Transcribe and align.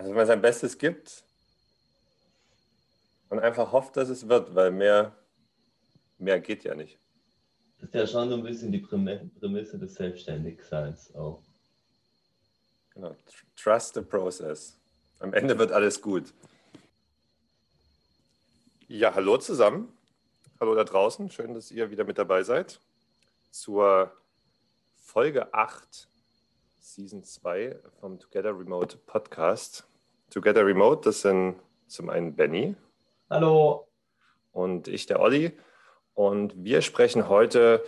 Also 0.00 0.12
wenn 0.12 0.16
man 0.16 0.26
sein 0.26 0.40
Bestes 0.40 0.78
gibt 0.78 1.24
und 3.28 3.38
einfach 3.38 3.70
hofft, 3.70 3.98
dass 3.98 4.08
es 4.08 4.26
wird, 4.26 4.54
weil 4.54 4.70
mehr, 4.70 5.14
mehr 6.16 6.40
geht 6.40 6.64
ja 6.64 6.74
nicht. 6.74 6.98
Das 7.78 7.90
ist 7.90 7.94
ja 7.94 8.06
schon 8.06 8.30
so 8.30 8.36
ein 8.36 8.42
bisschen 8.42 8.72
die 8.72 8.78
Prämisse 8.78 9.78
des 9.78 9.94
Selbstständigseins 9.96 11.14
auch. 11.14 11.42
Genau. 12.94 13.14
Trust 13.54 13.92
the 13.92 14.00
process. 14.00 14.80
Am 15.18 15.34
Ende 15.34 15.58
wird 15.58 15.70
alles 15.70 16.00
gut. 16.00 16.32
Ja, 18.88 19.14
hallo 19.14 19.36
zusammen. 19.36 19.92
Hallo 20.60 20.74
da 20.74 20.84
draußen. 20.84 21.30
Schön, 21.30 21.52
dass 21.52 21.70
ihr 21.70 21.90
wieder 21.90 22.04
mit 22.04 22.16
dabei 22.16 22.42
seid 22.42 22.80
zur 23.50 24.10
Folge 24.94 25.52
8, 25.52 26.08
Season 26.78 27.22
2 27.22 27.78
vom 28.00 28.18
Together 28.18 28.58
Remote 28.58 28.96
Podcast. 28.96 29.89
Together 30.30 30.64
Remote, 30.64 31.00
das 31.02 31.22
sind 31.22 31.56
zum 31.88 32.08
einen 32.08 32.36
Benny. 32.36 32.76
Hallo. 33.28 33.88
Und 34.52 34.86
ich, 34.86 35.06
der 35.06 35.18
Olli. 35.18 35.58
Und 36.14 36.54
wir 36.62 36.82
sprechen 36.82 37.28
heute 37.28 37.84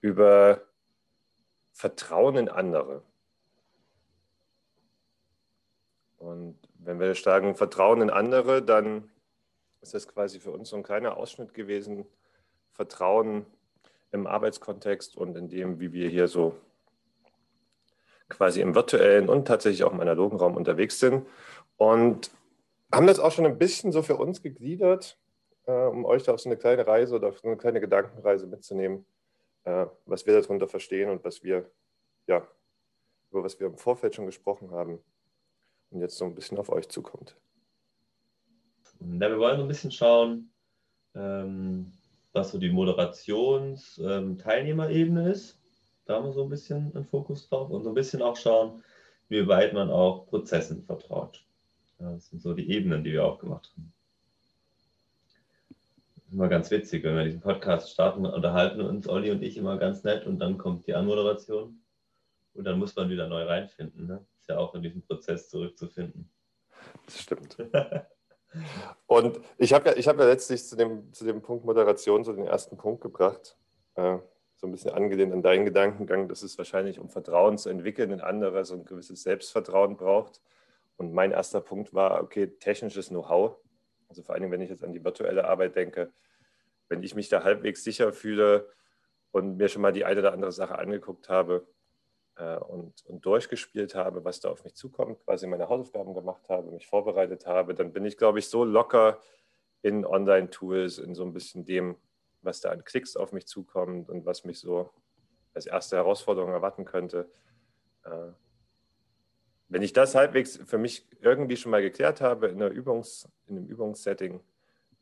über 0.00 0.60
Vertrauen 1.72 2.36
in 2.36 2.48
andere. 2.48 3.02
Und 6.18 6.58
wenn 6.80 6.98
wir 6.98 7.14
sagen 7.14 7.54
Vertrauen 7.54 8.02
in 8.02 8.10
andere, 8.10 8.60
dann 8.60 9.08
ist 9.80 9.94
das 9.94 10.08
quasi 10.08 10.40
für 10.40 10.50
uns 10.50 10.70
so 10.70 10.76
ein 10.76 10.82
kleiner 10.82 11.16
Ausschnitt 11.16 11.54
gewesen. 11.54 12.06
Vertrauen 12.72 13.46
im 14.10 14.26
Arbeitskontext 14.26 15.16
und 15.16 15.36
in 15.36 15.48
dem, 15.48 15.78
wie 15.78 15.92
wir 15.92 16.08
hier 16.08 16.26
so 16.26 16.56
quasi 18.28 18.60
im 18.60 18.74
virtuellen 18.74 19.28
und 19.28 19.46
tatsächlich 19.46 19.84
auch 19.84 19.92
im 19.92 20.00
analogen 20.00 20.38
Raum 20.38 20.56
unterwegs 20.56 20.98
sind. 20.98 21.26
Und 21.76 22.30
haben 22.92 23.06
das 23.06 23.18
auch 23.18 23.32
schon 23.32 23.46
ein 23.46 23.58
bisschen 23.58 23.92
so 23.92 24.02
für 24.02 24.16
uns 24.16 24.42
gegliedert, 24.42 25.18
äh, 25.66 25.72
um 25.72 26.04
euch 26.04 26.22
da 26.22 26.34
auf 26.34 26.40
so 26.40 26.48
eine 26.48 26.56
kleine 26.56 26.86
Reise 26.86 27.16
oder 27.16 27.28
auf 27.28 27.38
so 27.38 27.48
eine 27.48 27.56
kleine 27.56 27.80
Gedankenreise 27.80 28.46
mitzunehmen, 28.46 29.04
äh, 29.64 29.86
was 30.06 30.26
wir 30.26 30.40
darunter 30.40 30.68
verstehen 30.68 31.10
und 31.10 31.24
was 31.24 31.42
wir, 31.42 31.70
ja, 32.26 32.46
über 33.30 33.42
was 33.42 33.58
wir 33.58 33.66
im 33.66 33.76
Vorfeld 33.76 34.14
schon 34.14 34.26
gesprochen 34.26 34.70
haben 34.70 35.00
und 35.90 36.00
jetzt 36.00 36.16
so 36.16 36.24
ein 36.24 36.34
bisschen 36.34 36.58
auf 36.58 36.70
euch 36.70 36.88
zukommt. 36.88 37.36
Ja, 39.00 39.28
wir 39.28 39.38
wollen 39.38 39.56
so 39.56 39.62
ein 39.62 39.68
bisschen 39.68 39.90
schauen, 39.90 40.52
ähm, 41.14 41.92
was 42.32 42.52
so 42.52 42.58
die 42.58 42.70
Moderations-Teilnehmerebene 42.70 45.22
ähm, 45.22 45.32
ist. 45.32 45.58
Da 46.06 46.16
haben 46.16 46.26
wir 46.26 46.32
so 46.32 46.44
ein 46.44 46.50
bisschen 46.50 46.94
einen 46.94 47.04
Fokus 47.04 47.48
drauf 47.48 47.70
und 47.70 47.82
so 47.82 47.90
ein 47.90 47.94
bisschen 47.94 48.22
auch 48.22 48.36
schauen, 48.36 48.84
wie 49.28 49.48
weit 49.48 49.72
man 49.72 49.90
auch 49.90 50.26
Prozessen 50.26 50.84
vertraut. 50.84 51.44
Das 52.12 52.28
sind 52.28 52.42
so 52.42 52.54
die 52.54 52.70
Ebenen, 52.70 53.04
die 53.04 53.12
wir 53.12 53.24
aufgemacht 53.24 53.72
haben. 53.72 53.92
Immer 56.32 56.48
ganz 56.48 56.70
witzig, 56.70 57.04
wenn 57.04 57.16
wir 57.16 57.24
diesen 57.24 57.40
Podcast 57.40 57.90
starten, 57.90 58.26
unterhalten 58.26 58.80
uns 58.80 59.08
Olli 59.08 59.30
und 59.30 59.42
ich 59.42 59.56
immer 59.56 59.78
ganz 59.78 60.02
nett 60.02 60.26
und 60.26 60.38
dann 60.40 60.58
kommt 60.58 60.86
die 60.86 60.94
Anmoderation 60.94 61.80
und 62.54 62.64
dann 62.64 62.78
muss 62.78 62.96
man 62.96 63.08
wieder 63.08 63.28
neu 63.28 63.44
reinfinden. 63.44 64.06
Ne? 64.06 64.24
Ist 64.40 64.48
ja 64.48 64.58
auch 64.58 64.74
in 64.74 64.82
diesem 64.82 65.02
Prozess 65.02 65.48
zurückzufinden. 65.48 66.28
Das 67.06 67.20
stimmt. 67.20 67.56
Und 69.06 69.40
ich 69.58 69.72
habe 69.72 69.90
ja, 69.90 69.96
hab 69.96 70.18
ja 70.18 70.26
letztlich 70.26 70.64
zu 70.64 70.76
dem, 70.76 71.12
zu 71.12 71.24
dem 71.24 71.42
Punkt 71.42 71.64
Moderation 71.64 72.24
so 72.24 72.32
den 72.32 72.46
ersten 72.46 72.76
Punkt 72.76 73.00
gebracht, 73.00 73.56
äh, 73.96 74.18
so 74.56 74.66
ein 74.66 74.70
bisschen 74.70 74.92
angelehnt 74.92 75.32
an 75.32 75.42
deinen 75.42 75.64
Gedankengang, 75.64 76.28
dass 76.28 76.42
es 76.42 76.56
wahrscheinlich, 76.56 76.98
um 76.98 77.08
Vertrauen 77.08 77.58
zu 77.58 77.68
entwickeln 77.68 78.10
in 78.10 78.20
andere, 78.20 78.64
so 78.64 78.74
ein 78.74 78.84
gewisses 78.84 79.22
Selbstvertrauen 79.22 79.96
braucht. 79.96 80.40
Und 80.96 81.12
mein 81.12 81.32
erster 81.32 81.60
Punkt 81.60 81.94
war, 81.94 82.22
okay, 82.22 82.46
technisches 82.46 83.08
Know-how. 83.08 83.56
Also 84.08 84.22
vor 84.22 84.34
allem, 84.34 84.50
wenn 84.50 84.60
ich 84.60 84.70
jetzt 84.70 84.84
an 84.84 84.92
die 84.92 85.04
virtuelle 85.04 85.44
Arbeit 85.44 85.76
denke, 85.76 86.12
wenn 86.88 87.02
ich 87.02 87.14
mich 87.14 87.28
da 87.28 87.42
halbwegs 87.42 87.82
sicher 87.82 88.12
fühle 88.12 88.68
und 89.32 89.56
mir 89.56 89.68
schon 89.68 89.82
mal 89.82 89.92
die 89.92 90.04
eine 90.04 90.20
oder 90.20 90.32
andere 90.32 90.52
Sache 90.52 90.78
angeguckt 90.78 91.28
habe, 91.28 91.66
äh, 92.36 92.56
und, 92.56 93.04
und 93.06 93.24
durchgespielt 93.24 93.94
habe, 93.94 94.24
was 94.24 94.40
da 94.40 94.50
auf 94.50 94.64
mich 94.64 94.74
zukommt, 94.74 95.20
quasi 95.24 95.46
meine 95.46 95.68
Hausaufgaben 95.68 96.14
gemacht 96.14 96.48
habe, 96.48 96.70
mich 96.72 96.86
vorbereitet 96.86 97.46
habe, 97.46 97.74
dann 97.74 97.92
bin 97.92 98.04
ich, 98.04 98.16
glaube 98.16 98.38
ich, 98.38 98.48
so 98.48 98.64
locker 98.64 99.20
in 99.82 100.04
Online-Tools, 100.04 100.98
in 100.98 101.14
so 101.14 101.24
ein 101.24 101.32
bisschen 101.32 101.64
dem, 101.64 101.96
was 102.42 102.60
da 102.60 102.70
an 102.70 102.84
Klicks 102.84 103.16
auf 103.16 103.32
mich 103.32 103.46
zukommt 103.46 104.08
und 104.08 104.26
was 104.26 104.44
mich 104.44 104.58
so 104.58 104.90
als 105.52 105.66
erste 105.66 105.96
Herausforderung 105.96 106.50
erwarten 106.50 106.84
könnte. 106.84 107.30
Äh, 108.04 108.32
wenn 109.74 109.82
ich 109.82 109.92
das 109.92 110.14
halbwegs 110.14 110.56
für 110.64 110.78
mich 110.78 111.04
irgendwie 111.20 111.56
schon 111.56 111.72
mal 111.72 111.82
geklärt 111.82 112.20
habe 112.20 112.46
in, 112.46 112.62
einer 112.62 112.70
Übungs-, 112.70 113.28
in 113.48 113.56
einem 113.56 113.66
Übungssetting, 113.66 114.40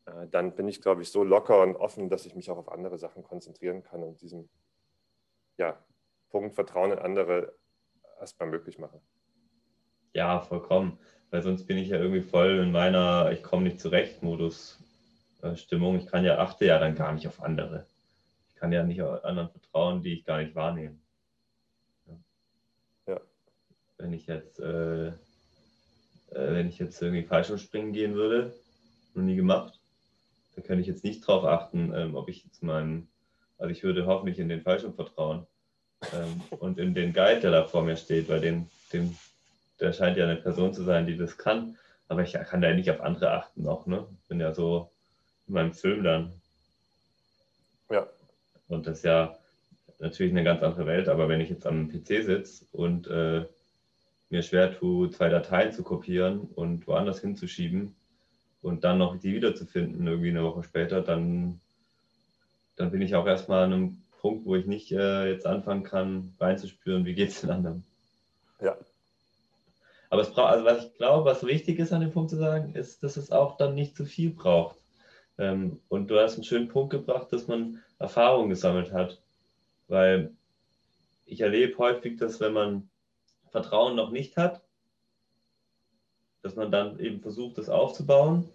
äh, 0.06 0.26
dann 0.28 0.54
bin 0.54 0.66
ich, 0.66 0.80
glaube 0.80 1.02
ich, 1.02 1.10
so 1.10 1.24
locker 1.24 1.60
und 1.62 1.76
offen, 1.76 2.08
dass 2.08 2.24
ich 2.24 2.34
mich 2.34 2.50
auch 2.50 2.56
auf 2.56 2.72
andere 2.72 2.96
Sachen 2.96 3.22
konzentrieren 3.22 3.82
kann 3.82 4.02
und 4.02 4.22
diesem 4.22 4.48
ja, 5.58 5.78
Punkt 6.30 6.54
Vertrauen 6.54 6.90
in 6.90 6.98
andere 6.98 7.52
erstmal 8.18 8.48
möglich 8.48 8.78
machen. 8.78 8.98
Ja, 10.14 10.40
vollkommen. 10.40 10.98
Weil 11.28 11.42
sonst 11.42 11.66
bin 11.66 11.76
ich 11.76 11.88
ja 11.88 11.98
irgendwie 11.98 12.22
voll 12.22 12.60
in 12.60 12.72
meiner 12.72 13.30
Ich 13.30 13.42
komme 13.42 13.64
nicht 13.64 13.78
zurecht 13.78 14.22
Modus 14.22 14.82
äh, 15.42 15.54
Stimmung. 15.54 15.98
Ich 15.98 16.06
kann 16.06 16.24
ja 16.24 16.38
achte 16.38 16.64
ja 16.64 16.78
dann 16.78 16.94
gar 16.94 17.12
nicht 17.12 17.28
auf 17.28 17.42
andere. 17.42 17.86
Ich 18.48 18.54
kann 18.54 18.72
ja 18.72 18.82
nicht 18.84 19.02
anderen 19.02 19.50
vertrauen, 19.50 20.00
die 20.00 20.14
ich 20.14 20.24
gar 20.24 20.38
nicht 20.38 20.54
wahrnehme. 20.54 20.98
Ja. 22.06 22.14
ja. 23.08 23.20
Wenn 24.02 24.12
ich 24.12 24.26
jetzt, 24.26 24.58
äh, 24.58 25.06
äh, 25.06 25.12
wenn 26.30 26.68
ich 26.68 26.80
jetzt 26.80 27.00
irgendwie 27.00 27.22
Fallschirmspringen 27.22 27.92
gehen 27.92 28.14
würde, 28.14 28.52
noch 29.14 29.22
nie 29.22 29.36
gemacht, 29.36 29.78
da 30.56 30.62
könnte 30.62 30.80
ich 30.80 30.88
jetzt 30.88 31.04
nicht 31.04 31.24
drauf 31.24 31.44
achten, 31.44 31.92
ähm, 31.94 32.16
ob 32.16 32.28
ich 32.28 32.42
jetzt 32.42 32.64
meinem, 32.64 33.06
also 33.58 33.70
ich 33.70 33.84
würde 33.84 34.06
hoffentlich 34.06 34.40
in 34.40 34.48
den 34.48 34.62
Fallschirm 34.62 34.94
vertrauen 34.94 35.46
ähm, 36.12 36.42
und 36.58 36.78
in 36.78 36.94
den 36.94 37.12
Guide, 37.12 37.42
der 37.42 37.52
da 37.52 37.64
vor 37.64 37.84
mir 37.84 37.96
steht, 37.96 38.28
weil 38.28 38.40
den, 38.40 38.68
den, 38.92 39.16
der 39.78 39.92
scheint 39.92 40.16
ja 40.16 40.24
eine 40.24 40.34
Person 40.34 40.74
zu 40.74 40.82
sein, 40.82 41.06
die 41.06 41.16
das 41.16 41.38
kann. 41.38 41.78
Aber 42.08 42.24
ich 42.24 42.32
kann 42.32 42.60
da 42.60 42.74
nicht 42.74 42.90
auf 42.90 43.00
andere 43.00 43.30
achten 43.30 43.62
noch. 43.62 43.86
Ne? 43.86 44.04
Ich 44.20 44.28
bin 44.28 44.40
ja 44.40 44.52
so 44.52 44.90
in 45.46 45.54
meinem 45.54 45.74
Film 45.74 46.02
dann. 46.02 46.32
Ja. 47.88 48.08
Und 48.66 48.88
das 48.88 48.98
ist 48.98 49.04
ja 49.04 49.38
natürlich 50.00 50.32
eine 50.32 50.42
ganz 50.42 50.60
andere 50.60 50.86
Welt. 50.86 51.08
Aber 51.08 51.28
wenn 51.28 51.40
ich 51.40 51.50
jetzt 51.50 51.66
am 51.66 51.88
PC 51.88 52.24
sitze 52.24 52.66
und 52.72 53.06
äh, 53.06 53.46
mir 54.32 54.42
schwer 54.42 54.76
tue, 54.76 55.10
zwei 55.10 55.28
Dateien 55.28 55.72
zu 55.72 55.82
kopieren 55.82 56.40
und 56.40 56.86
woanders 56.86 57.20
hinzuschieben 57.20 57.94
und 58.62 58.82
dann 58.82 58.98
noch 58.98 59.18
die 59.18 59.34
wiederzufinden, 59.34 60.06
irgendwie 60.06 60.30
eine 60.30 60.42
Woche 60.42 60.62
später, 60.62 61.02
dann, 61.02 61.60
dann 62.76 62.90
bin 62.90 63.02
ich 63.02 63.14
auch 63.14 63.26
erstmal 63.26 63.64
an 63.64 63.72
einem 63.72 64.02
Punkt, 64.20 64.46
wo 64.46 64.56
ich 64.56 64.66
nicht 64.66 64.90
äh, 64.92 65.30
jetzt 65.30 65.46
anfangen 65.46 65.82
kann, 65.82 66.34
reinzuspüren, 66.40 67.04
wie 67.04 67.14
geht 67.14 67.30
es 67.30 67.42
den 67.42 67.50
anderen. 67.50 67.84
Ja. 68.60 68.76
Aber 70.08 70.22
es 70.22 70.30
braucht, 70.30 70.52
also 70.52 70.64
was 70.64 70.86
ich 70.86 70.94
glaube, 70.94 71.24
was 71.24 71.44
wichtig 71.44 71.78
ist 71.78 71.92
an 71.92 72.00
dem 72.00 72.12
Punkt 72.12 72.30
zu 72.30 72.36
sagen, 72.36 72.74
ist, 72.74 73.02
dass 73.02 73.16
es 73.16 73.32
auch 73.32 73.56
dann 73.56 73.74
nicht 73.74 73.96
zu 73.96 74.04
viel 74.04 74.30
braucht. 74.30 74.76
Ähm, 75.38 75.80
und 75.88 76.10
du 76.10 76.18
hast 76.18 76.34
einen 76.34 76.44
schönen 76.44 76.68
Punkt 76.68 76.90
gebracht, 76.90 77.32
dass 77.32 77.48
man 77.48 77.82
Erfahrung 77.98 78.48
gesammelt 78.48 78.92
hat. 78.92 79.20
Weil 79.88 80.32
ich 81.24 81.40
erlebe 81.40 81.76
häufig, 81.78 82.18
dass 82.18 82.40
wenn 82.40 82.52
man 82.52 82.88
Vertrauen 83.52 83.94
noch 83.94 84.10
nicht 84.10 84.36
hat, 84.36 84.62
dass 86.42 86.56
man 86.56 86.72
dann 86.72 86.98
eben 86.98 87.20
versucht, 87.20 87.58
das 87.58 87.68
aufzubauen 87.68 88.48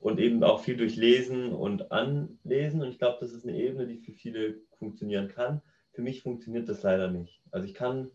und 0.00 0.18
eben 0.18 0.42
auch 0.42 0.60
viel 0.60 0.76
durch 0.76 0.96
Lesen 0.96 1.52
und 1.52 1.92
Anlesen. 1.92 2.80
Und 2.80 2.88
ich 2.88 2.98
glaube, 2.98 3.18
das 3.20 3.32
ist 3.32 3.44
eine 3.44 3.56
Ebene, 3.56 3.86
die 3.86 3.98
für 3.98 4.12
viele 4.12 4.54
funktionieren 4.78 5.28
kann. 5.28 5.60
Für 5.92 6.02
mich 6.02 6.22
funktioniert 6.22 6.68
das 6.68 6.82
leider 6.82 7.10
nicht. 7.10 7.40
Also 7.50 7.66
ich 7.66 7.74
kann 7.74 8.10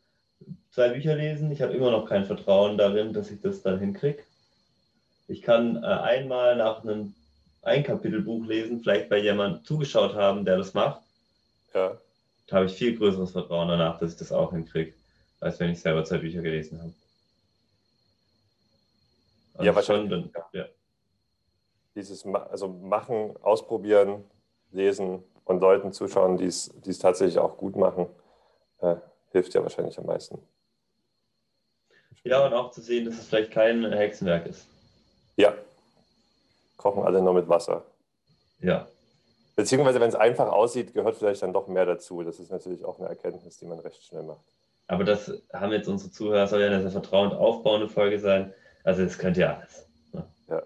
zwei 0.71 0.89
Bücher 0.89 1.15
lesen, 1.15 1.51
ich 1.51 1.61
habe 1.61 1.73
immer 1.73 1.91
noch 1.91 2.07
kein 2.07 2.25
Vertrauen 2.25 2.77
darin, 2.77 3.13
dass 3.13 3.29
ich 3.29 3.41
das 3.41 3.61
dann 3.61 3.79
hinkriege. 3.79 4.23
Ich 5.27 5.41
kann 5.41 5.83
äh, 5.83 5.85
einmal 5.85 6.55
nach 6.57 6.83
einem 6.83 7.13
Einkapitelbuch 7.61 8.45
lesen, 8.45 8.79
vielleicht 8.79 9.09
bei 9.09 9.19
jemandem 9.19 9.63
zugeschaut 9.63 10.15
haben, 10.15 10.45
der 10.45 10.57
das 10.57 10.73
macht. 10.73 11.01
Ja. 11.73 11.97
Da 12.47 12.57
habe 12.57 12.65
ich 12.65 12.73
viel 12.73 12.97
größeres 12.97 13.31
Vertrauen 13.31 13.69
danach, 13.69 13.99
dass 13.99 14.13
ich 14.13 14.19
das 14.19 14.31
auch 14.31 14.51
hinkriege, 14.51 14.93
als 15.43 15.59
wenn 15.59 15.69
ich 15.69 15.79
selber 15.79 16.03
zwei 16.03 16.17
Bücher 16.17 16.41
gelesen 16.41 16.79
habe. 16.79 16.93
Also 19.53 19.65
ja, 19.65 19.75
wahrscheinlich. 19.75 20.11
Schon, 20.11 20.31
ja 20.53 20.65
dieses 21.95 22.25
also 22.25 22.67
machen, 22.67 23.35
ausprobieren, 23.41 24.23
lesen 24.71 25.23
und 25.45 25.61
Leuten 25.61 25.93
zuschauen, 25.93 26.37
die 26.37 26.45
es 26.45 26.99
tatsächlich 26.99 27.37
auch 27.37 27.57
gut 27.57 27.75
machen, 27.75 28.07
äh, 28.79 28.95
hilft 29.31 29.53
ja 29.53 29.61
wahrscheinlich 29.61 29.97
am 29.97 30.05
meisten. 30.05 30.39
Ja, 32.23 32.45
und 32.45 32.53
auch 32.53 32.71
zu 32.71 32.81
sehen, 32.81 33.05
dass 33.05 33.15
es 33.15 33.27
vielleicht 33.27 33.51
kein 33.51 33.83
Hexenwerk 33.91 34.45
ist. 34.45 34.65
Ja. 35.35 35.53
Kochen 36.77 37.03
alle 37.03 37.21
nur 37.21 37.33
mit 37.33 37.49
Wasser. 37.49 37.83
Ja. 38.59 38.87
Beziehungsweise, 39.55 39.99
wenn 39.99 40.09
es 40.09 40.15
einfach 40.15 40.51
aussieht, 40.51 40.93
gehört 40.93 41.17
vielleicht 41.17 41.43
dann 41.43 41.53
doch 41.53 41.67
mehr 41.67 41.85
dazu. 41.85 42.23
Das 42.23 42.39
ist 42.39 42.49
natürlich 42.49 42.85
auch 42.85 42.97
eine 42.97 43.09
Erkenntnis, 43.09 43.57
die 43.57 43.65
man 43.65 43.79
recht 43.79 44.01
schnell 44.03 44.23
macht. 44.23 44.45
Aber 44.87 45.03
das 45.03 45.31
haben 45.53 45.71
jetzt 45.71 45.87
unsere 45.87 46.11
Zuhörer, 46.11 46.47
soll 46.47 46.61
ja 46.61 46.67
eine 46.67 46.89
vertrauend 46.89 47.33
aufbauende 47.33 47.87
Folge 47.87 48.19
sein. 48.19 48.53
Also 48.83 49.01
es 49.03 49.17
könnte 49.17 49.41
ja 49.41 49.57
alles. 49.57 49.89
Ne? 50.11 50.29
Ja. 50.49 50.63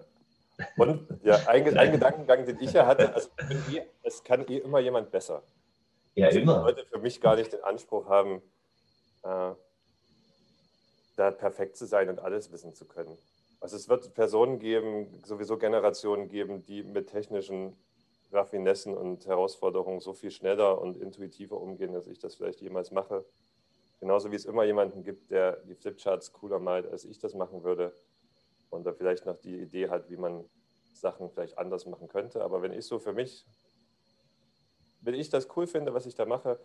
Und 0.76 1.06
ja, 1.22 1.36
ein, 1.46 1.78
ein 1.78 1.92
Gedankengang, 1.92 2.44
den 2.44 2.58
ich 2.60 2.72
ja 2.72 2.86
hatte, 2.86 3.14
also 3.14 3.28
eh, 3.70 3.82
es 4.02 4.24
kann 4.24 4.46
eh 4.48 4.58
immer 4.58 4.80
jemand 4.80 5.10
besser. 5.10 5.42
Ja, 6.14 6.26
also 6.26 6.40
immer. 6.40 6.64
Wollte 6.64 6.84
für 6.84 6.98
mich 6.98 7.20
gar 7.20 7.36
nicht 7.36 7.52
den 7.52 7.62
Anspruch 7.62 8.08
haben, 8.08 8.42
äh, 9.22 9.52
da 11.16 11.30
perfekt 11.30 11.76
zu 11.76 11.86
sein 11.86 12.08
und 12.08 12.18
alles 12.18 12.50
wissen 12.50 12.74
zu 12.74 12.86
können. 12.86 13.16
Also 13.60 13.76
es 13.76 13.88
wird 13.88 14.14
Personen 14.14 14.58
geben, 14.58 15.22
sowieso 15.24 15.58
Generationen 15.58 16.28
geben, 16.28 16.64
die 16.64 16.82
mit 16.82 17.08
technischen 17.08 17.76
Raffinessen 18.32 18.96
und 18.96 19.26
Herausforderungen 19.26 20.00
so 20.00 20.12
viel 20.12 20.30
schneller 20.30 20.80
und 20.80 20.96
intuitiver 20.96 21.60
umgehen, 21.60 21.94
als 21.94 22.06
ich 22.06 22.18
das 22.18 22.34
vielleicht 22.34 22.60
jemals 22.60 22.90
mache. 22.90 23.24
Genauso 24.00 24.30
wie 24.30 24.36
es 24.36 24.44
immer 24.44 24.64
jemanden 24.64 25.02
gibt, 25.02 25.30
der 25.30 25.56
die 25.64 25.74
Flipcharts 25.74 26.32
cooler 26.32 26.58
malt, 26.58 26.86
als 26.86 27.04
ich 27.04 27.18
das 27.18 27.34
machen 27.34 27.64
würde. 27.64 27.94
Und 28.70 28.84
da 28.84 28.92
vielleicht 28.92 29.26
noch 29.26 29.36
die 29.36 29.58
Idee 29.58 29.88
hat, 29.88 30.08
wie 30.08 30.16
man 30.16 30.44
Sachen 30.92 31.30
vielleicht 31.30 31.58
anders 31.58 31.86
machen 31.86 32.08
könnte. 32.08 32.42
Aber 32.42 32.62
wenn 32.62 32.72
ich 32.72 32.86
so 32.86 32.98
für 32.98 33.12
mich, 33.12 33.46
wenn 35.00 35.14
ich 35.14 35.30
das 35.30 35.48
cool 35.56 35.66
finde, 35.66 35.94
was 35.94 36.06
ich 36.06 36.14
da 36.14 36.26
mache, 36.26 36.60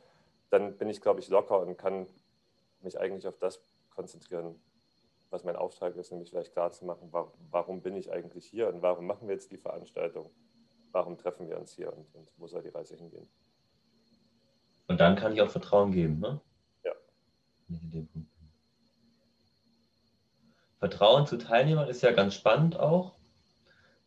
dann 0.50 0.78
bin 0.78 0.90
ich, 0.90 1.02
glaube 1.02 1.20
ich, 1.20 1.30
locker 1.30 1.60
und 1.60 1.78
kann 1.78 2.08
mich 2.82 3.00
eigentlich 3.00 3.28
auf 3.28 3.38
das 3.38 3.64
konzentrieren, 3.90 4.60
was 5.30 5.44
mein 5.44 5.56
Auftrag 5.56 5.96
ist, 5.96 6.12
nämlich 6.12 6.30
vielleicht 6.30 6.54
klar 6.54 6.72
zu 6.72 6.86
machen, 6.86 7.12
warum 7.50 7.82
bin 7.82 7.96
ich 7.96 8.12
eigentlich 8.12 8.46
hier 8.46 8.68
und 8.68 8.84
warum 8.84 9.08
machen 9.08 9.28
wir 9.28 9.34
jetzt 9.34 9.52
die 9.52 9.58
Veranstaltung, 9.58 10.30
warum 10.92 11.18
treffen 11.18 11.48
wir 11.48 11.58
uns 11.58 11.72
hier 11.72 11.92
und, 11.92 12.14
und 12.14 12.32
wo 12.38 12.46
soll 12.46 12.62
die 12.62 12.70
Reise 12.70 12.96
hingehen. 12.96 13.28
Und 14.88 15.00
dann 15.00 15.16
kann 15.16 15.34
ich 15.34 15.42
auch 15.42 15.50
Vertrauen 15.50 15.92
geben, 15.92 16.20
ne? 16.20 16.40
Ja. 17.92 18.02
Vertrauen 20.80 21.26
zu 21.26 21.38
Teilnehmern 21.38 21.88
ist 21.88 22.02
ja 22.02 22.12
ganz 22.12 22.36
spannend 22.36 22.78
auch. 22.78 23.14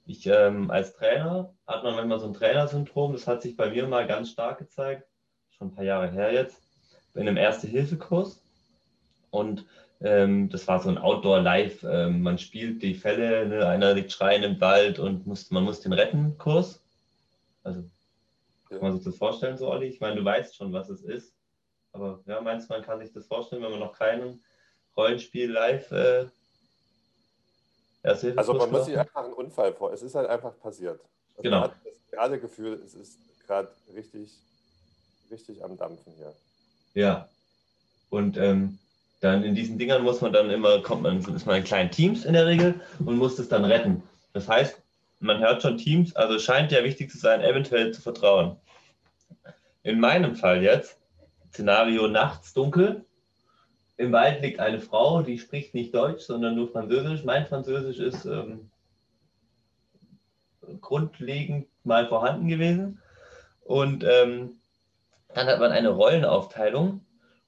Ich 0.05 0.27
ähm, 0.27 0.71
als 0.71 0.95
Trainer 0.95 1.55
hat 1.67 1.83
man 1.83 1.95
manchmal 1.95 2.21
so 2.21 2.27
ein 2.27 2.35
Trainersyndrom, 2.35 3.13
das 3.13 3.27
hat 3.27 3.43
sich 3.43 3.57
bei 3.57 3.71
mir 3.71 3.89
mal 3.89 4.07
ganz 4.07 4.31
stark 4.31 4.59
gezeigt, 4.59 5.09
schon 5.51 5.69
ein 5.69 5.75
paar 5.75 5.85
Jahre 5.85 6.11
her 6.11 6.33
jetzt, 6.33 6.63
in 7.15 7.23
einem 7.23 7.37
Erste-Hilfe-Kurs. 7.37 8.43
Und 9.31 9.67
ähm, 10.01 10.49
das 10.51 10.69
war 10.69 10.81
so 10.81 10.89
ein 10.89 10.99
Outdoor-Live. 10.99 11.83
Ähm, 11.85 12.23
man 12.23 12.39
spielt 12.39 12.83
die 12.83 12.95
Fälle, 12.95 13.47
ne? 13.49 13.67
einer 13.67 13.95
liegt 13.95 14.13
schreien 14.13 14.43
im 14.43 14.61
Wald 14.61 14.99
und 14.99 15.27
muss, 15.27 15.51
man 15.51 15.65
muss 15.65 15.81
den 15.81 15.93
retten, 15.93 16.37
Kurs. 16.39 16.85
Also 17.63 17.83
kann 18.69 18.81
man 18.81 18.95
sich 18.95 19.05
das 19.05 19.17
vorstellen, 19.17 19.57
so 19.57 19.69
Olli? 19.71 19.87
Ich 19.87 20.01
meine, 20.01 20.17
du 20.17 20.25
weißt 20.25 20.55
schon, 20.55 20.73
was 20.73 20.89
es 20.89 21.03
ist. 21.03 21.36
Aber 21.97 22.21
ja, 22.27 22.41
meinst 22.41 22.69
du, 22.69 22.75
man 22.75 22.83
kann 22.83 23.01
sich 23.01 23.13
das 23.13 23.27
vorstellen, 23.27 23.63
wenn 23.63 23.71
man 23.71 23.81
noch 23.81 23.97
keinen 23.97 24.43
Rollenspiel 24.97 25.51
live 25.51 25.91
äh, 25.93 26.27
Also 28.03 28.55
man 28.55 28.71
muss 28.71 28.85
sich 28.85 28.99
einfach 28.99 29.25
einen 29.25 29.33
Unfall 29.33 29.73
vor. 29.73 29.93
Es 29.93 30.03
ist 30.03 30.15
halt 30.15 30.29
einfach 30.29 30.59
passiert. 30.61 31.01
Also 31.31 31.43
genau. 31.43 31.61
Man 31.61 31.71
hat 31.71 31.77
das 31.85 32.11
gerade 32.11 32.39
Gefühl, 32.39 32.75
es 32.85 32.95
ist 32.95 33.19
gerade 33.47 33.69
richtig, 33.95 34.31
richtig 35.31 35.65
am 35.65 35.77
Dampfen 35.77 36.13
hier. 36.17 36.35
Ja. 36.95 37.29
Und 38.11 38.37
ähm, 38.37 38.79
dann 39.21 39.43
in 39.43 39.55
diesen 39.55 39.79
Dingern 39.79 40.03
muss 40.03 40.21
man 40.21 40.33
dann 40.33 40.51
immer, 40.51 40.83
kommt 40.83 41.03
man, 41.03 41.19
ist 41.19 41.47
man 41.47 41.57
in 41.57 41.65
kleinen 41.65 41.91
Teams 41.91 42.25
in 42.25 42.35
der 42.35 42.47
Regel 42.47 42.81
und 42.99 43.17
muss 43.17 43.37
das 43.37 43.49
dann 43.49 43.65
retten. 43.65 44.03
Das 44.35 44.49
heißt, 44.49 44.81
man 45.21 45.39
hört 45.39 45.63
schon 45.63 45.79
Teams, 45.79 46.15
also 46.15 46.39
scheint 46.39 46.73
ja 46.73 46.85
wichtig 46.85 47.11
zu 47.11 47.19
sein, 47.19 47.41
eventuell 47.41 47.93
zu 47.93 48.03
vertrauen. 48.03 48.57
In 49.83 49.99
meinem 49.99 50.37
Fall 50.37 50.63
jetzt, 50.63 50.99
Szenario 51.51 52.09
nachts 52.09 52.53
dunkel, 52.53 53.05
im 53.97 54.13
Wald 54.13 54.43
liegt 54.43 54.61
eine 54.61 54.81
Frau, 54.81 55.23
die 55.23 55.39
spricht 55.39 55.75
nicht 55.75 55.95
Deutsch, 55.95 56.23
sondern 56.23 56.55
nur 56.55 56.69
Französisch. 56.69 57.25
Mein 57.25 57.47
Französisch 57.47 57.99
ist 57.99 58.27
ähm, 58.27 58.71
grundlegend 60.81 61.67
mal 61.83 62.07
vorhanden 62.07 62.47
gewesen. 62.47 63.01
Und 63.63 64.05
ähm, 64.05 64.61
dann 65.35 65.47
hat 65.47 65.61
man 65.61 65.73
eine 65.73 65.89
Rollenaufteilung 65.89 67.01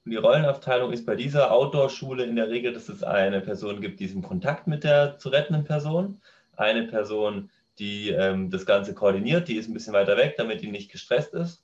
und 0.05 0.11
die 0.11 0.17
Rollenaufteilung 0.17 0.91
ist 0.91 1.05
bei 1.05 1.15
dieser 1.15 1.51
Outdoor-Schule 1.51 2.23
in 2.23 2.35
der 2.35 2.49
Regel, 2.49 2.73
dass 2.73 2.89
es 2.89 3.03
eine 3.03 3.41
Person 3.41 3.79
gibt, 3.79 3.99
die 3.99 4.05
ist 4.05 4.15
im 4.15 4.23
Kontakt 4.23 4.65
mit 4.65 4.83
der 4.83 5.19
zu 5.19 5.29
rettenden 5.29 5.65
Person, 5.65 6.19
eine 6.55 6.87
Person, 6.87 7.51
die 7.77 8.09
ähm, 8.09 8.49
das 8.49 8.65
Ganze 8.65 8.95
koordiniert, 8.95 9.47
die 9.47 9.55
ist 9.55 9.69
ein 9.69 9.73
bisschen 9.73 9.93
weiter 9.93 10.17
weg, 10.17 10.35
damit 10.37 10.61
die 10.61 10.71
nicht 10.71 10.91
gestresst 10.91 11.33
ist. 11.33 11.63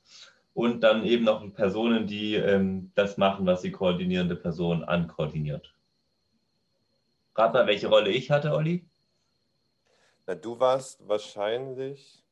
Und 0.56 0.81
dann 0.81 1.04
eben 1.04 1.25
noch 1.25 1.54
Personen, 1.54 2.07
die 2.07 2.36
ähm, 2.36 2.92
das 2.96 3.18
machen, 3.18 3.46
was 3.46 3.62
die 3.62 3.72
koordinierende 3.72 4.38
Person 4.38 4.84
ankoordiniert. 4.86 5.75
Rat 7.36 7.54
mal, 7.54 7.68
welche 7.68 7.90
Rolle 7.90 8.10
ich 8.10 8.31
hatte, 8.31 8.54
Olli? 8.54 8.88
Na, 10.25 10.34
du 10.34 10.57
warst 10.57 11.06
wahrscheinlich 11.07 12.24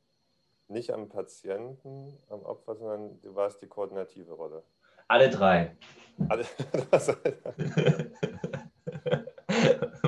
nicht 0.70 0.92
am 0.92 1.10
Patienten, 1.10 2.18
am 2.30 2.42
Opfer, 2.44 2.76
sondern 2.76 3.22
du 3.22 3.36
warst 3.36 3.62
die 3.62 3.68
koordinative 3.68 4.32
Rolle. 4.32 4.64
Alle 5.10 5.30
drei. 5.30 5.76
Alle, 6.30 6.46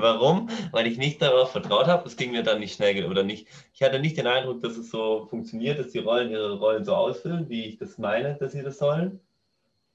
Warum? 0.05 0.49
Weil 0.71 0.85
ich 0.85 0.99
nicht 0.99 1.19
darauf 1.19 1.51
vertraut 1.51 1.87
habe. 1.87 2.07
Es 2.07 2.15
ging 2.15 2.31
mir 2.31 2.43
dann 2.43 2.59
nicht 2.59 2.75
schnell 2.75 3.09
oder 3.09 3.23
nicht. 3.23 3.47
Ich 3.73 3.81
hatte 3.81 3.99
nicht 3.99 4.17
den 4.17 4.27
Eindruck, 4.27 4.61
dass 4.61 4.77
es 4.77 4.91
so 4.91 5.25
funktioniert, 5.25 5.79
dass 5.79 5.91
die 5.93 5.97
Rollen 5.97 6.29
ihre 6.29 6.59
Rollen 6.59 6.85
so 6.85 6.95
ausfüllen, 6.95 7.49
wie 7.49 7.65
ich 7.65 7.77
das 7.77 7.97
meine, 7.97 8.35
dass 8.35 8.51
sie 8.51 8.61
das 8.61 8.77
sollen. 8.77 9.19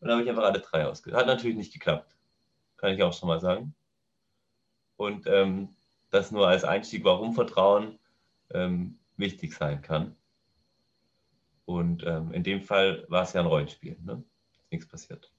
Und 0.00 0.08
dann 0.08 0.12
habe 0.12 0.22
ich 0.24 0.28
einfach 0.28 0.42
alle 0.42 0.58
drei 0.58 0.84
ausgewählt. 0.84 1.16
Hat 1.16 1.28
natürlich 1.28 1.56
nicht 1.56 1.72
geklappt. 1.72 2.16
Kann 2.76 2.92
ich 2.92 3.02
auch 3.04 3.12
schon 3.12 3.28
mal 3.28 3.38
sagen. 3.38 3.72
Und 4.96 5.28
ähm, 5.28 5.76
das 6.10 6.32
nur 6.32 6.48
als 6.48 6.64
Einstieg, 6.64 7.04
warum 7.04 7.32
Vertrauen 7.32 8.00
ähm, 8.52 8.98
wichtig 9.16 9.54
sein 9.54 9.80
kann. 9.80 10.16
Und 11.66 12.02
ähm, 12.04 12.32
in 12.32 12.42
dem 12.42 12.62
Fall 12.62 13.04
war 13.06 13.22
es 13.22 13.32
ja 13.32 13.42
ein 13.42 13.46
Rollenspiel. 13.46 13.96
Ne? 14.04 14.24
nichts 14.72 14.88
passiert. 14.88 15.30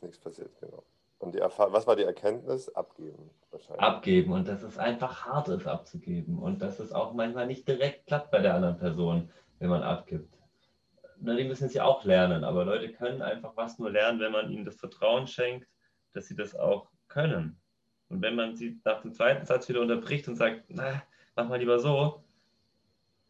Nichts 0.00 0.18
passiert, 0.18 0.50
genau. 0.60 0.82
Und 1.20 1.34
die 1.34 1.38
Erfahrung, 1.38 1.74
was 1.74 1.86
war 1.86 1.96
die 1.96 2.02
Erkenntnis? 2.02 2.74
Abgeben 2.74 3.30
wahrscheinlich. 3.50 3.82
Abgeben 3.82 4.32
und 4.32 4.48
dass 4.48 4.62
es 4.62 4.78
einfach 4.78 5.26
hart 5.26 5.48
ist, 5.48 5.66
abzugeben 5.66 6.38
und 6.38 6.62
dass 6.62 6.80
es 6.80 6.92
auch 6.92 7.12
manchmal 7.12 7.46
nicht 7.46 7.68
direkt 7.68 8.06
klappt 8.06 8.30
bei 8.30 8.40
der 8.40 8.54
anderen 8.54 8.78
Person, 8.78 9.30
wenn 9.58 9.68
man 9.68 9.82
abgibt. 9.82 10.34
Na, 11.20 11.36
die 11.36 11.44
müssen 11.44 11.66
es 11.66 11.74
ja 11.74 11.84
auch 11.84 12.04
lernen, 12.04 12.42
aber 12.42 12.64
Leute 12.64 12.90
können 12.90 13.20
einfach 13.20 13.54
was 13.54 13.78
nur 13.78 13.90
lernen, 13.90 14.18
wenn 14.18 14.32
man 14.32 14.50
ihnen 14.50 14.64
das 14.64 14.76
Vertrauen 14.76 15.26
schenkt, 15.26 15.68
dass 16.14 16.26
sie 16.26 16.34
das 16.34 16.56
auch 16.56 16.88
können. 17.08 17.60
Und 18.08 18.22
wenn 18.22 18.34
man 18.34 18.56
sie 18.56 18.80
nach 18.84 19.02
dem 19.02 19.12
zweiten 19.12 19.44
Satz 19.44 19.68
wieder 19.68 19.82
unterbricht 19.82 20.26
und 20.26 20.36
sagt, 20.36 20.64
na, 20.68 21.02
mach 21.36 21.48
mal 21.48 21.58
lieber 21.58 21.78
so, 21.78 22.24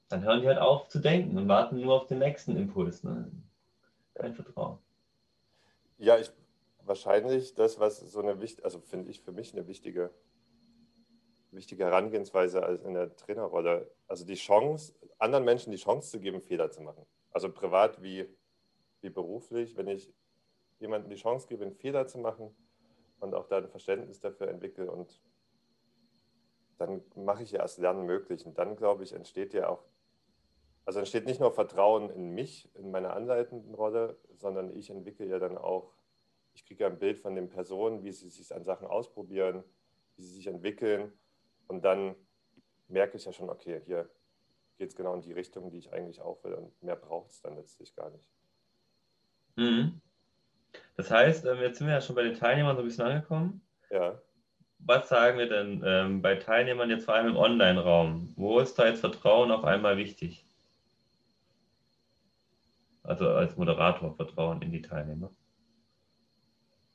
dann 0.09 0.23
hören 0.23 0.43
die 0.43 0.47
halt 0.47 0.59
auf 0.59 0.87
zu 0.87 1.01
denken 1.01 1.37
und 1.37 1.49
warten 1.49 1.81
nur 1.81 1.95
auf 1.95 2.07
den 2.07 2.21
nächsten 2.21 2.57
Impuls. 2.57 3.03
Ne? 3.03 3.33
Kein 4.15 4.35
Vertrauen. 4.35 4.79
Ja, 5.99 6.17
ich, 6.17 6.31
wahrscheinlich 6.91 7.55
das, 7.55 7.81
was 7.81 8.01
so 8.01 8.21
eine 8.21 8.41
wichtige, 8.41 8.65
also 8.65 8.81
finde 8.81 9.11
ich 9.11 9.23
für 9.23 9.33
mich 9.33 9.55
eine 9.55 9.67
wichtige, 9.67 10.11
wichtige 11.53 11.85
Herangehensweise 11.85 12.63
als 12.63 12.83
in 12.83 12.95
der 12.95 13.17
Trainerrolle. 13.17 13.91
Also 14.09 14.27
die 14.27 14.35
Chance, 14.35 14.93
anderen 15.19 15.45
Menschen 15.45 15.71
die 15.71 15.79
Chance 15.79 16.11
zu 16.11 16.21
geben, 16.21 16.43
Fehler 16.43 16.71
zu 16.71 16.83
machen. 16.83 17.07
Also 17.31 17.51
privat 17.51 18.03
wie, 18.03 18.29
wie 19.01 19.09
beruflich, 19.09 19.77
wenn 19.77 19.87
ich 19.87 20.13
jemandem 20.81 21.11
die 21.11 21.17
Chance 21.17 21.47
gebe, 21.49 21.65
einen 21.65 21.75
Fehler 21.75 22.07
zu 22.07 22.19
machen 22.19 22.55
und 23.21 23.35
auch 23.35 23.47
da 23.47 23.59
ein 23.59 23.69
Verständnis 23.69 24.21
dafür 24.21 24.49
entwickle 24.49 24.91
und 24.91 25.21
dann 26.77 27.03
mache 27.15 27.43
ich 27.43 27.53
ja 27.53 27.61
erst 27.61 27.79
Lernen 27.79 28.05
möglich. 28.05 28.45
Und 28.47 28.59
dann, 28.59 28.75
glaube 28.75 29.05
ich, 29.05 29.13
entsteht 29.13 29.55
ja 29.55 29.69
auch 29.69 29.85
also 30.85 30.99
entsteht 30.99 31.27
nicht 31.27 31.39
nur 31.39 31.53
Vertrauen 31.53 32.11
in 32.11 32.31
mich, 32.31 32.69
in 32.75 32.91
meine 32.91 33.13
anleitenden 33.13 33.75
Rolle, 33.75 34.17
sondern 34.33 34.77
ich 34.77 34.91
entwickle 34.91 35.27
ja 35.27 35.39
dann 35.39 35.57
auch, 35.57 35.93
ich 36.55 36.65
kriege 36.65 36.87
ein 36.87 36.99
Bild 36.99 37.19
von 37.19 37.35
den 37.35 37.49
Personen, 37.49 38.03
wie 38.03 38.13
sie 38.13 38.29
sich 38.29 38.55
an 38.55 38.65
Sachen 38.65 38.87
ausprobieren, 38.87 39.65
wie 40.17 40.23
sie 40.23 40.35
sich 40.35 40.47
entwickeln. 40.47 41.13
Und 41.69 41.85
dann 41.85 42.15
merke 42.89 43.17
ich 43.17 43.25
ja 43.25 43.33
schon, 43.33 43.51
okay, 43.51 43.81
hier 43.85 44.09
geht 44.79 44.91
es 44.91 44.97
genau 44.97 45.15
in 45.15 45.21
die 45.21 45.33
Richtung, 45.33 45.71
die 45.71 45.79
ich 45.79 45.93
eigentlich 45.93 46.21
auch 46.21 46.43
will. 46.45 46.55
Und 46.55 46.83
mehr 46.83 46.97
braucht 46.97 47.31
es 47.31 47.41
dann 47.41 47.57
letztlich 47.57 47.95
gar 47.95 48.11
nicht. 48.11 48.29
Mhm. 49.57 50.01
Das 50.97 51.11
heißt, 51.11 51.45
ähm, 51.47 51.59
jetzt 51.59 51.79
sind 51.79 51.87
wir 51.87 51.95
ja 51.95 52.01
schon 52.01 52.17
bei 52.17 52.23
den 52.23 52.35
Teilnehmern 52.35 52.77
so 52.77 52.83
ein 52.83 52.89
bisschen 52.89 53.05
angekommen. 53.05 53.63
Ja. 53.91 54.21
Was 54.79 55.09
sagen 55.09 55.39
wir 55.39 55.49
denn 55.49 55.83
ähm, 55.85 56.23
bei 56.23 56.37
Teilnehmern 56.37 56.89
jetzt 56.91 57.05
vor 57.05 57.15
allem 57.15 57.29
im 57.29 57.37
Online-Raum? 57.37 58.33
Wo 58.37 58.61
ist 58.61 58.79
da 58.79 58.87
jetzt 58.87 59.01
Vertrauen 59.01 59.51
auf 59.51 59.65
einmal 59.65 59.97
wichtig? 59.97 60.47
also 63.11 63.29
als 63.29 63.57
Moderator 63.57 64.15
Vertrauen 64.15 64.63
in 64.63 64.71
die 64.71 64.83
Teilnehmer? 64.83 65.31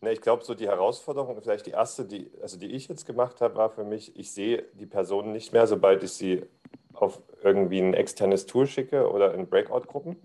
Ne, 0.01 0.11
ich 0.11 0.21
glaube, 0.21 0.43
so 0.43 0.53
die 0.53 0.67
Herausforderung, 0.67 1.41
vielleicht 1.41 1.65
die 1.65 1.71
erste, 1.71 2.05
die, 2.05 2.31
also 2.41 2.57
die 2.57 2.71
ich 2.71 2.87
jetzt 2.87 3.05
gemacht 3.05 3.41
habe, 3.41 3.55
war 3.55 3.69
für 3.69 3.83
mich, 3.83 4.15
ich 4.17 4.31
sehe 4.31 4.63
die 4.73 4.85
Personen 4.85 5.31
nicht 5.31 5.53
mehr, 5.53 5.67
sobald 5.67 6.03
ich 6.03 6.11
sie 6.11 6.45
auf 6.93 7.21
irgendwie 7.41 7.79
ein 7.79 7.93
externes 7.93 8.45
Tool 8.45 8.67
schicke 8.67 9.09
oder 9.09 9.33
in 9.33 9.49
Breakout-Gruppen. 9.49 10.15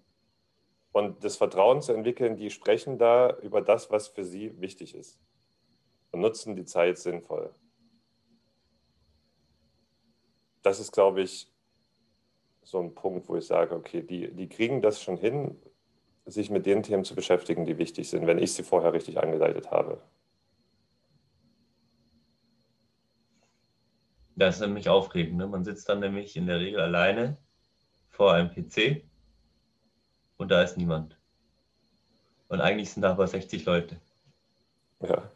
Und 0.92 1.24
das 1.24 1.36
Vertrauen 1.36 1.82
zu 1.82 1.92
entwickeln, 1.92 2.36
die 2.36 2.50
sprechen 2.50 2.98
da 2.98 3.36
über 3.42 3.62
das, 3.62 3.90
was 3.90 4.08
für 4.08 4.24
sie 4.24 4.60
wichtig 4.60 4.94
ist 4.94 5.18
und 6.10 6.20
nutzen 6.20 6.56
die 6.56 6.64
Zeit 6.64 6.98
sinnvoll. 6.98 7.54
das 10.62 10.80
ist, 10.80 10.92
glaube 10.92 11.22
ich, 11.22 11.50
so 12.62 12.80
ein 12.80 12.94
Punkt, 12.94 13.28
wo 13.28 13.36
ich 13.36 13.46
sage, 13.46 13.74
okay, 13.74 14.02
die, 14.02 14.30
die 14.32 14.48
kriegen 14.48 14.82
das 14.82 15.02
schon 15.02 15.16
hin, 15.16 15.60
sich 16.26 16.50
mit 16.50 16.66
den 16.66 16.82
Themen 16.82 17.04
zu 17.04 17.14
beschäftigen, 17.14 17.66
die 17.66 17.78
wichtig 17.78 18.08
sind, 18.08 18.26
wenn 18.26 18.38
ich 18.38 18.52
sie 18.54 18.62
vorher 18.62 18.92
richtig 18.92 19.18
angeleitet 19.18 19.70
habe. 19.70 20.00
Das 24.36 24.54
ist 24.54 24.60
nämlich 24.62 24.88
aufregend. 24.88 25.36
Ne? 25.36 25.46
Man 25.46 25.64
sitzt 25.64 25.88
dann 25.88 26.00
nämlich 26.00 26.36
in 26.36 26.46
der 26.46 26.60
Regel 26.60 26.80
alleine 26.80 27.36
vor 28.08 28.32
einem 28.32 28.50
PC 28.50 29.04
und 30.38 30.50
da 30.50 30.62
ist 30.62 30.76
niemand. 30.76 31.18
Und 32.48 32.60
eigentlich 32.60 32.90
sind 32.90 33.02
da 33.02 33.12
aber 33.12 33.26
60 33.26 33.64
Leute. 33.66 34.00
Ja. 35.00 35.30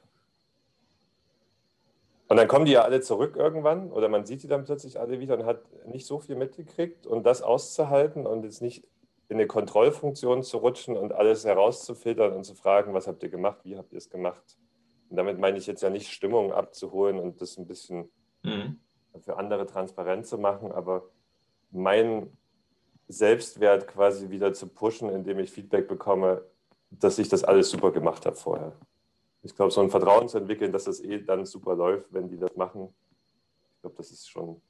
Und 2.29 2.38
dann 2.38 2.49
kommen 2.49 2.64
die 2.64 2.73
ja 2.73 2.83
alle 2.83 3.00
zurück 3.03 3.37
irgendwann 3.37 3.93
oder 3.93 4.09
man 4.09 4.25
sieht 4.25 4.43
die 4.43 4.49
dann 4.49 4.64
plötzlich 4.64 4.99
alle 4.99 5.21
wieder 5.21 5.38
und 5.38 5.45
hat 5.45 5.62
nicht 5.87 6.07
so 6.07 6.19
viel 6.19 6.37
mitgekriegt 6.37 7.07
und 7.07 7.25
das 7.25 7.43
auszuhalten 7.43 8.26
und 8.26 8.45
jetzt 8.45 8.62
nicht 8.62 8.88
in 9.28 9.37
eine 9.37 9.47
Kontrollfunktion 9.47 10.43
zu 10.43 10.59
rutschen 10.59 10.97
und 10.97 11.12
alles 11.12 11.45
herauszufiltern 11.45 12.33
und 12.33 12.45
zu 12.45 12.54
fragen, 12.54 12.95
was 12.95 13.07
habt 13.07 13.23
ihr 13.23 13.31
gemacht, 13.31 13.61
wie 13.64 13.76
habt 13.76 13.93
ihr 13.93 13.99
es 13.99 14.11
gemacht. 14.11 14.59
Und 15.09 15.16
damit 15.16 15.38
meine 15.38 15.59
ich 15.59 15.66
jetzt 15.66 15.83
ja 15.83 15.90
nicht 15.90 16.11
Stimmung 16.11 16.52
abzuholen 16.52 17.19
und 17.19 17.40
das 17.40 17.57
ein 17.57 17.66
bisschen 17.66 18.11
mhm. 18.43 18.81
für 19.21 19.37
andere 19.37 19.66
transparent 19.66 20.26
zu 20.26 20.38
machen, 20.38 20.73
aber 20.73 21.09
mein 21.71 22.37
Selbstwert 23.09 23.87
quasi 23.87 24.31
wieder 24.31 24.52
zu 24.52 24.69
pushen, 24.69 25.09
indem 25.11 25.38
ich 25.38 25.50
Feedback 25.50 25.88
bekomme, 25.88 26.43
dass 26.90 27.19
ich 27.19 27.28
das 27.28 27.45
alles 27.45 27.71
super 27.71 27.93
gemacht 27.93 28.26
habe 28.26 28.37
vorher. 28.37 28.73
Ich 29.43 29.54
glaube, 29.54 29.73
so 29.73 29.81
ein 29.81 29.90
Vertrauen 29.90 30.28
zu 30.28 30.38
entwickeln, 30.38 30.73
dass 30.73 30.85
das 30.85 31.00
eh 31.00 31.19
dann 31.19 31.45
super 31.45 31.75
läuft, 31.75 32.12
wenn 32.12 32.28
die 32.28 32.38
das 32.38 32.57
machen, 32.57 32.95
ich 33.75 33.81
glaube, 33.83 33.97
das 33.97 34.11
ist 34.11 34.31
schon 34.31 34.62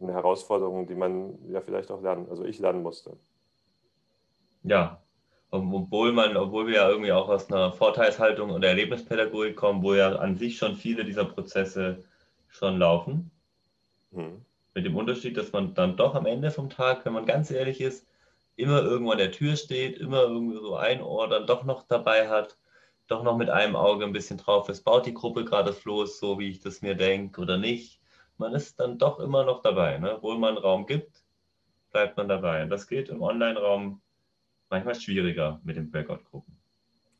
eine 0.00 0.14
Herausforderung, 0.14 0.86
die 0.86 0.94
man 0.94 1.38
ja 1.50 1.60
vielleicht 1.60 1.90
auch 1.90 2.00
lernen, 2.00 2.26
also 2.30 2.44
ich 2.44 2.58
lernen 2.58 2.82
musste. 2.82 3.18
Ja, 4.62 5.02
obwohl 5.50 6.12
man, 6.12 6.36
obwohl 6.36 6.68
wir 6.68 6.76
ja 6.76 6.88
irgendwie 6.88 7.12
auch 7.12 7.28
aus 7.28 7.50
einer 7.50 7.72
Vorteilshaltung 7.72 8.50
und 8.50 8.62
Erlebnispädagogik 8.62 9.56
kommen, 9.56 9.82
wo 9.82 9.94
ja 9.94 10.14
an 10.16 10.36
sich 10.36 10.58
schon 10.58 10.76
viele 10.76 11.04
dieser 11.04 11.24
Prozesse 11.24 12.04
schon 12.48 12.78
laufen. 12.78 13.30
Hm. 14.12 14.44
Mit 14.74 14.86
dem 14.86 14.96
Unterschied, 14.96 15.36
dass 15.36 15.52
man 15.52 15.74
dann 15.74 15.96
doch 15.96 16.14
am 16.14 16.26
Ende 16.26 16.50
vom 16.50 16.70
Tag, 16.70 17.04
wenn 17.04 17.12
man 17.12 17.26
ganz 17.26 17.50
ehrlich 17.50 17.80
ist, 17.80 18.06
immer 18.56 18.82
irgendwo 18.82 19.12
an 19.12 19.18
der 19.18 19.32
Tür 19.32 19.56
steht, 19.56 19.98
immer 19.98 20.22
irgendwie 20.22 20.58
so 20.58 20.76
ein 20.76 21.02
Ohr 21.02 21.28
dann 21.28 21.46
doch 21.46 21.64
noch 21.64 21.82
dabei 21.88 22.28
hat, 22.28 22.56
doch 23.08 23.24
noch 23.24 23.36
mit 23.36 23.50
einem 23.50 23.74
Auge 23.74 24.04
ein 24.04 24.12
bisschen 24.12 24.38
drauf 24.38 24.68
ist, 24.68 24.84
baut 24.84 25.06
die 25.06 25.14
Gruppe 25.14 25.44
gerade 25.44 25.72
Floß 25.72 26.20
so, 26.20 26.38
wie 26.38 26.48
ich 26.48 26.60
das 26.60 26.82
mir 26.82 26.94
denke 26.94 27.40
oder 27.40 27.58
nicht. 27.58 28.00
Man 28.36 28.54
ist 28.54 28.78
dann 28.78 28.98
doch 28.98 29.18
immer 29.18 29.44
noch 29.44 29.62
dabei. 29.62 29.98
Ne? 29.98 30.16
Obwohl 30.16 30.38
man 30.38 30.56
Raum 30.56 30.86
gibt, 30.86 31.24
bleibt 31.90 32.16
man 32.16 32.28
dabei. 32.28 32.62
Und 32.62 32.70
das 32.70 32.86
geht 32.86 33.08
im 33.08 33.22
Online-Raum 33.22 34.00
manchmal 34.70 34.94
schwieriger 34.94 35.60
mit 35.64 35.76
den 35.76 35.90
Breakout-Gruppen. 35.90 36.56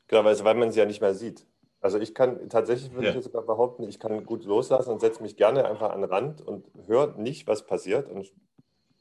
Genau, 0.07 0.25
weil 0.25 0.54
man 0.54 0.73
sie 0.73 0.80
ja 0.80 0.87
nicht 0.87 1.00
mehr 1.00 1.14
sieht. 1.14 1.47
Also 1.80 1.99
ich 1.99 2.14
kann 2.14 2.49
tatsächlich, 2.49 2.92
würde 2.92 3.09
ja. 3.09 3.14
ich 3.14 3.25
sogar 3.25 3.42
behaupten, 3.42 3.88
ich 3.88 3.99
kann 3.99 4.25
gut 4.25 4.45
loslassen 4.45 4.90
und 4.90 5.00
setze 5.00 5.23
mich 5.23 5.37
gerne 5.37 5.64
einfach 5.64 5.90
an 5.90 6.02
den 6.02 6.11
Rand 6.11 6.40
und 6.40 6.66
höre 6.87 7.16
nicht, 7.16 7.47
was 7.47 7.66
passiert 7.66 8.09
und 8.09 8.30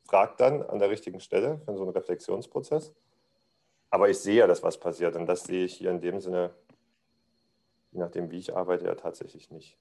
frage 0.06 0.34
dann 0.38 0.64
an 0.64 0.80
der 0.80 0.90
richtigen 0.90 1.20
Stelle 1.20 1.62
für 1.66 1.76
so 1.76 1.84
einen 1.84 1.92
Reflexionsprozess. 1.92 2.94
Aber 3.90 4.10
ich 4.10 4.20
sehe 4.20 4.36
ja, 4.36 4.48
dass 4.48 4.64
was 4.64 4.80
passiert 4.80 5.16
und 5.16 5.26
das 5.26 5.44
sehe 5.44 5.66
ich 5.66 5.76
hier 5.76 5.92
in 5.92 6.00
dem 6.00 6.20
Sinne, 6.20 6.52
je 7.92 8.00
nachdem, 8.00 8.32
wie 8.32 8.38
ich 8.38 8.56
arbeite, 8.56 8.86
ja 8.86 8.96
tatsächlich 8.96 9.52
nicht. 9.52 9.78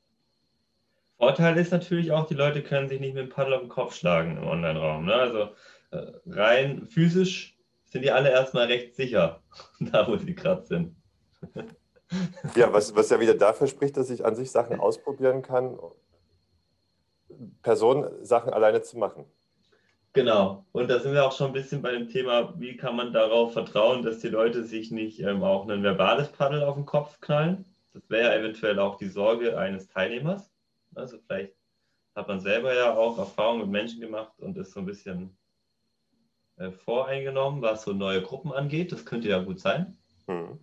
Vorteil 1.18 1.56
ist 1.58 1.72
natürlich 1.72 2.12
auch, 2.12 2.26
die 2.26 2.34
Leute 2.34 2.62
können 2.62 2.88
sich 2.88 3.00
nicht 3.00 3.14
mit 3.14 3.25
dem 3.25 3.30
Paddel 3.30 3.54
auf 3.54 3.60
den 3.60 3.68
Kopf 3.68 3.94
schlagen 3.94 4.38
im 4.38 4.46
Online-Raum. 4.46 5.04
Ne? 5.04 5.14
Also 5.14 5.48
äh, 5.90 6.12
rein 6.26 6.87
physisch 6.87 7.58
sind 7.88 8.02
die 8.02 8.11
alle 8.11 8.30
erstmal 8.30 8.66
recht 8.66 8.95
sicher, 8.95 9.42
da 9.80 10.07
wo 10.07 10.16
sie 10.16 10.35
gerade 10.35 10.64
sind. 10.64 10.97
Ja, 12.54 12.73
was, 12.73 12.95
was 12.95 13.11
ja 13.11 13.21
wieder 13.21 13.35
dafür 13.35 13.66
spricht, 13.66 13.97
dass 13.97 14.11
ich 14.11 14.25
an 14.25 14.35
sich 14.35 14.50
Sachen 14.50 14.80
ausprobieren 14.80 15.42
kann, 15.42 15.78
Personen 17.62 18.25
Sachen 18.25 18.52
alleine 18.52 18.83
zu 18.83 18.99
machen. 18.99 19.26
Genau. 20.14 20.64
Und 20.73 20.88
da 20.88 20.99
sind 20.99 21.12
wir 21.12 21.25
auch 21.25 21.33
schon 21.33 21.49
ein 21.49 21.52
bisschen 21.52 21.83
bei 21.83 21.92
dem 21.92 22.09
Thema, 22.09 22.54
wie 22.59 22.76
kann 22.76 22.97
man 22.97 23.12
darauf 23.12 23.52
vertrauen, 23.52 24.02
dass 24.02 24.21
die 24.21 24.28
Leute 24.28 24.64
sich 24.64 24.90
nicht 24.90 25.21
ähm, 25.21 25.42
auch 25.45 25.68
ein 25.68 25.83
verbales 25.83 26.28
Paddel 26.28 26.64
auf 26.64 26.75
den 26.75 26.87
Kopf 26.87 27.21
knallen. 27.21 27.64
Das 27.92 28.09
wäre 28.09 28.33
ja 28.33 28.40
eventuell 28.40 28.78
auch 28.78 28.97
die 28.97 29.09
Sorge 29.09 29.59
eines 29.59 29.88
Teilnehmers. 29.88 30.50
Also 30.95 31.18
vielleicht 31.18 31.52
hat 32.14 32.26
man 32.26 32.40
selber 32.40 32.75
ja 32.75 32.97
auch 32.97 33.18
Erfahrungen 33.18 33.61
mit 33.61 33.71
Menschen 33.71 34.00
gemacht 34.00 34.33
und 34.38 34.57
ist 34.57 34.73
so 34.73 34.80
ein 34.80 34.87
bisschen 34.87 35.37
äh, 36.59 36.71
voreingenommen, 36.71 37.62
was 37.62 37.83
so 37.83 37.93
neue 37.93 38.23
Gruppen 38.23 38.53
angeht. 38.53 38.93
Das 38.93 39.05
könnte 39.05 39.29
ja 39.29 39.43
gut 39.43 39.61
sein. 39.61 39.97
Hm. 40.27 40.59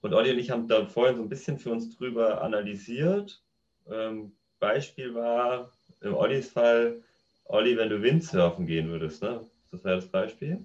Und 0.00 0.14
Olli 0.14 0.32
und 0.32 0.38
ich 0.38 0.50
haben 0.50 0.68
da 0.68 0.86
vorhin 0.86 1.16
so 1.16 1.22
ein 1.22 1.28
bisschen 1.28 1.58
für 1.58 1.70
uns 1.70 1.96
drüber 1.96 2.42
analysiert. 2.42 3.42
Ähm, 3.90 4.32
Beispiel 4.60 5.14
war 5.14 5.72
im 6.00 6.14
Ollis 6.14 6.50
Fall, 6.50 7.02
Olli, 7.44 7.76
wenn 7.76 7.88
du 7.88 8.02
Windsurfen 8.02 8.66
gehen 8.66 8.88
würdest, 8.88 9.22
ne? 9.22 9.40
Das 9.70 9.84
wäre 9.84 9.96
das 9.96 10.08
Beispiel. 10.08 10.64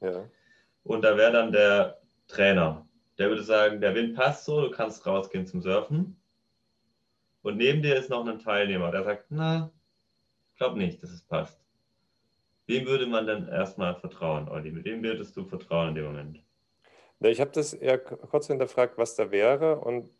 Ja. 0.00 0.28
Und 0.84 1.02
da 1.02 1.16
wäre 1.16 1.32
dann 1.32 1.52
der 1.52 2.00
Trainer. 2.26 2.86
Der 3.18 3.28
würde 3.28 3.42
sagen, 3.42 3.80
der 3.80 3.94
Wind 3.94 4.16
passt 4.16 4.44
so, 4.44 4.60
du 4.60 4.70
kannst 4.70 5.06
rausgehen 5.06 5.46
zum 5.46 5.60
Surfen. 5.62 6.16
Und 7.42 7.56
neben 7.56 7.82
dir 7.82 7.96
ist 7.96 8.10
noch 8.10 8.26
ein 8.26 8.38
Teilnehmer, 8.38 8.90
der 8.90 9.04
sagt, 9.04 9.26
na, 9.30 9.70
ich 10.52 10.58
glaube 10.58 10.78
nicht, 10.78 11.02
dass 11.02 11.10
es 11.10 11.22
passt. 11.22 11.60
Wem 12.72 12.86
würde 12.86 13.06
man 13.06 13.26
denn 13.26 13.48
erstmal 13.48 13.94
vertrauen, 13.94 14.48
Olli? 14.48 14.70
Mit 14.70 14.84
wem 14.84 15.02
würdest 15.02 15.36
du 15.36 15.44
vertrauen 15.44 15.90
in 15.90 15.94
dem 15.94 16.04
Moment? 16.06 16.42
Ich 17.20 17.40
habe 17.40 17.50
das 17.52 17.74
eher 17.74 17.98
kurz 17.98 18.46
hinterfragt, 18.46 18.98
was 18.98 19.14
da 19.14 19.30
wäre. 19.30 19.78
Und 19.78 20.10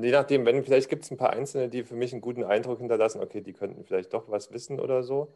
je 0.00 0.10
nachdem, 0.10 0.44
wenn 0.44 0.62
vielleicht 0.62 0.88
gibt 0.88 1.04
es 1.04 1.10
ein 1.10 1.16
paar 1.16 1.30
Einzelne, 1.30 1.68
die 1.68 1.82
für 1.82 1.96
mich 1.96 2.12
einen 2.12 2.20
guten 2.20 2.44
Eindruck 2.44 2.78
hinterlassen, 2.78 3.22
okay, 3.22 3.40
die 3.40 3.52
könnten 3.52 3.84
vielleicht 3.84 4.12
doch 4.12 4.28
was 4.28 4.52
wissen 4.52 4.78
oder 4.78 5.02
so. 5.02 5.32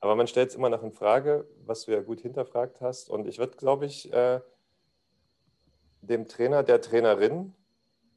Aber 0.00 0.16
man 0.16 0.26
stellt 0.26 0.50
es 0.50 0.54
immer 0.54 0.70
noch 0.70 0.82
in 0.82 0.92
Frage, 0.92 1.46
was 1.64 1.84
du 1.84 1.92
ja 1.92 2.00
gut 2.00 2.20
hinterfragt 2.20 2.80
hast. 2.80 3.10
Und 3.10 3.26
ich 3.26 3.38
würde, 3.38 3.56
glaube 3.56 3.86
ich, 3.86 4.12
äh, 4.12 4.40
dem 6.02 6.28
Trainer, 6.28 6.62
der 6.62 6.80
Trainerin 6.80 7.54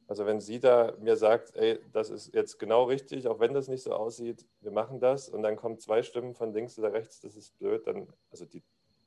also 0.08 0.24
wenn 0.24 0.40
sie 0.40 0.58
da 0.58 0.94
mir 0.98 1.16
sagt, 1.16 1.54
ey, 1.54 1.78
das 1.92 2.08
ist 2.08 2.34
jetzt 2.34 2.58
genau 2.58 2.84
richtig, 2.84 3.28
auch 3.28 3.40
wenn 3.40 3.52
das 3.52 3.68
nicht 3.68 3.82
so 3.82 3.92
aussieht, 3.92 4.46
wir 4.62 4.72
machen 4.72 5.00
das 5.00 5.28
und 5.28 5.42
dann 5.42 5.54
kommen 5.54 5.78
zwei 5.78 6.02
Stimmen 6.02 6.34
von 6.34 6.54
links 6.54 6.78
oder 6.78 6.94
rechts, 6.94 7.20
das 7.20 7.36
ist 7.36 7.56
blöd, 7.58 7.86
dann, 7.86 8.08
also 8.30 8.46
die 8.46 8.62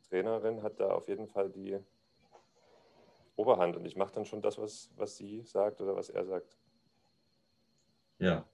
Trainerin 0.08 0.62
hat 0.62 0.80
da 0.80 0.92
auf 0.92 1.08
jeden 1.08 1.28
Fall 1.28 1.50
die 1.50 1.80
Oberhand 3.36 3.76
und 3.76 3.86
ich 3.86 3.96
mache 3.96 4.14
dann 4.14 4.26
schon 4.26 4.44
das, 4.44 4.60
was, 4.60 4.92
was 4.96 5.18
sie 5.18 5.42
sagt 5.42 5.82
oder 5.82 5.96
was 5.96 6.12
er 6.12 6.24
sagt. 6.24 6.56
Ja. 8.20 8.46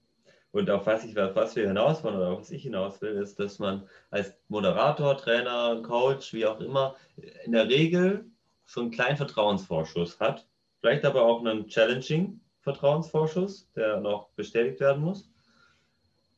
Und 0.51 0.69
auf 0.69 0.85
was, 0.85 1.03
ich, 1.03 1.13
was 1.15 1.55
wir 1.57 1.67
hinaus 1.67 2.01
wollen 2.05 2.15
oder 2.15 2.37
was 2.37 2.49
ich 2.51 2.63
hinaus 2.63 3.01
will, 3.01 3.17
ist, 3.17 3.37
dass 3.37 3.59
man 3.59 3.87
als 4.09 4.33
Moderator, 4.47 5.17
Trainer, 5.17 5.81
Coach, 5.81 6.33
wie 6.33 6.45
auch 6.45 6.61
immer, 6.61 6.95
in 7.43 7.51
der 7.51 7.67
Regel 7.67 8.25
so 8.63 8.79
einen 8.79 8.91
kleinen 8.91 9.17
Vertrauensvorschuss 9.17 10.21
hat 10.21 10.47
Vielleicht 10.79 11.05
aber 11.05 11.23
auch 11.23 11.39
einen 11.39 11.67
challenging 11.67 12.39
Vertrauensvorschuss, 12.61 13.71
der 13.73 13.99
noch 13.99 14.29
bestätigt 14.31 14.79
werden 14.79 15.01
muss. 15.01 15.31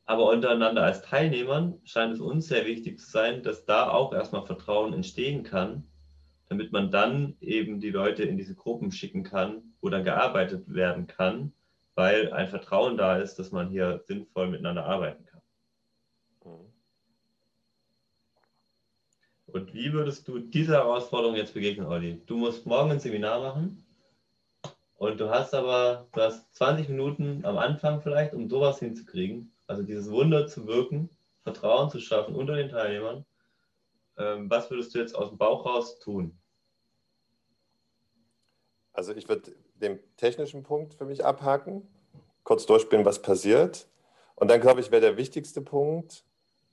Aber 0.06 0.28
untereinander 0.30 0.82
als 0.82 1.02
Teilnehmern 1.02 1.80
scheint 1.84 2.14
es 2.14 2.20
uns 2.20 2.46
sehr 2.48 2.66
wichtig 2.66 2.98
zu 2.98 3.10
sein, 3.10 3.42
dass 3.42 3.64
da 3.64 3.90
auch 3.90 4.12
erstmal 4.12 4.46
Vertrauen 4.46 4.92
entstehen 4.92 5.42
kann, 5.42 5.88
damit 6.48 6.72
man 6.72 6.90
dann 6.90 7.36
eben 7.40 7.80
die 7.80 7.90
Leute 7.90 8.24
in 8.24 8.36
diese 8.36 8.54
Gruppen 8.54 8.90
schicken 8.90 9.22
kann, 9.22 9.74
wo 9.80 9.88
dann 9.88 10.04
gearbeitet 10.04 10.72
werden 10.72 11.06
kann, 11.06 11.52
weil 11.94 12.32
ein 12.32 12.48
Vertrauen 12.48 12.96
da 12.96 13.18
ist, 13.18 13.36
dass 13.36 13.52
man 13.52 13.68
hier 13.68 14.00
sinnvoll 14.04 14.48
miteinander 14.48 14.84
arbeiten 14.84 15.24
kann. 15.26 15.42
Mhm. 16.44 16.72
Und 19.46 19.74
wie 19.74 19.92
würdest 19.92 20.26
du 20.28 20.38
dieser 20.38 20.78
Herausforderung 20.78 21.36
jetzt 21.36 21.54
begegnen, 21.54 21.86
Olli? 21.86 22.22
Du 22.26 22.36
musst 22.36 22.66
morgen 22.66 22.92
ein 22.92 23.00
Seminar 23.00 23.40
machen 23.40 23.84
und 25.00 25.18
du 25.18 25.30
hast 25.30 25.54
aber, 25.54 26.08
du 26.12 26.20
hast 26.20 26.54
20 26.56 26.90
Minuten 26.90 27.42
am 27.46 27.56
Anfang 27.56 28.02
vielleicht, 28.02 28.34
um 28.34 28.50
sowas 28.50 28.80
hinzukriegen. 28.80 29.50
Also 29.66 29.82
dieses 29.82 30.10
Wunder 30.10 30.46
zu 30.46 30.66
wirken, 30.66 31.08
Vertrauen 31.42 31.88
zu 31.88 32.00
schaffen 32.00 32.36
unter 32.36 32.54
den 32.54 32.68
Teilnehmern. 32.68 33.24
Ähm, 34.18 34.50
was 34.50 34.70
würdest 34.70 34.94
du 34.94 34.98
jetzt 34.98 35.14
aus 35.14 35.30
dem 35.30 35.38
Bauch 35.38 35.64
raus 35.64 35.98
tun? 36.00 36.38
Also 38.92 39.14
ich 39.14 39.26
würde 39.26 39.52
den 39.76 40.00
technischen 40.18 40.64
Punkt 40.64 40.92
für 40.92 41.06
mich 41.06 41.24
abhaken, 41.24 41.88
kurz 42.44 42.66
durchspielen, 42.66 43.06
was 43.06 43.22
passiert. 43.22 43.88
Und 44.34 44.50
dann 44.50 44.60
glaube 44.60 44.82
ich, 44.82 44.90
wäre 44.90 45.00
der 45.00 45.16
wichtigste 45.16 45.62
Punkt, 45.62 46.26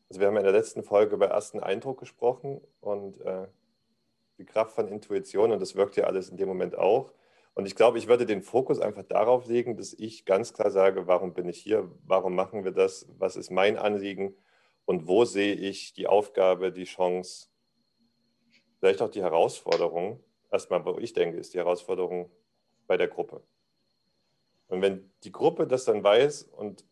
also 0.09 0.19
wir 0.19 0.27
haben 0.27 0.35
in 0.35 0.43
der 0.43 0.51
letzten 0.51 0.83
Folge 0.83 1.15
über 1.15 1.27
ersten 1.27 1.61
Eindruck 1.61 2.01
gesprochen 2.01 2.59
und 2.81 3.21
äh, 3.21 3.47
die 4.37 4.45
Kraft 4.45 4.73
von 4.73 4.89
Intuition 4.89 5.53
und 5.53 5.61
das 5.61 5.77
wirkt 5.77 5.95
ja 5.95 6.03
alles 6.03 6.27
in 6.27 6.35
dem 6.35 6.49
Moment 6.49 6.77
auch. 6.77 7.13
Und 7.57 7.65
ich 7.65 7.75
glaube, 7.75 7.97
ich 7.97 8.07
würde 8.07 8.27
den 8.27 8.43
Fokus 8.43 8.79
einfach 8.79 9.01
darauf 9.01 9.47
legen, 9.47 9.77
dass 9.77 9.91
ich 9.91 10.25
ganz 10.25 10.53
klar 10.53 10.69
sage, 10.69 11.07
warum 11.07 11.33
bin 11.33 11.49
ich 11.49 11.57
hier, 11.57 11.89
warum 12.05 12.35
machen 12.35 12.63
wir 12.63 12.71
das, 12.71 13.07
was 13.17 13.35
ist 13.35 13.49
mein 13.49 13.79
Anliegen 13.79 14.35
und 14.85 15.07
wo 15.07 15.25
sehe 15.25 15.55
ich 15.55 15.91
die 15.93 16.05
Aufgabe, 16.05 16.71
die 16.71 16.83
Chance, 16.83 17.49
vielleicht 18.77 19.01
auch 19.01 19.09
die 19.09 19.23
Herausforderung. 19.23 20.23
Erstmal, 20.51 20.85
wo 20.85 20.99
ich 20.99 21.13
denke, 21.13 21.37
ist 21.37 21.55
die 21.55 21.57
Herausforderung 21.57 22.29
bei 22.85 22.95
der 22.95 23.07
Gruppe. 23.07 23.41
Und 24.67 24.83
wenn 24.83 25.11
die 25.23 25.31
Gruppe 25.31 25.65
das 25.65 25.83
dann 25.83 26.03
weiß 26.03 26.43
und 26.43 26.85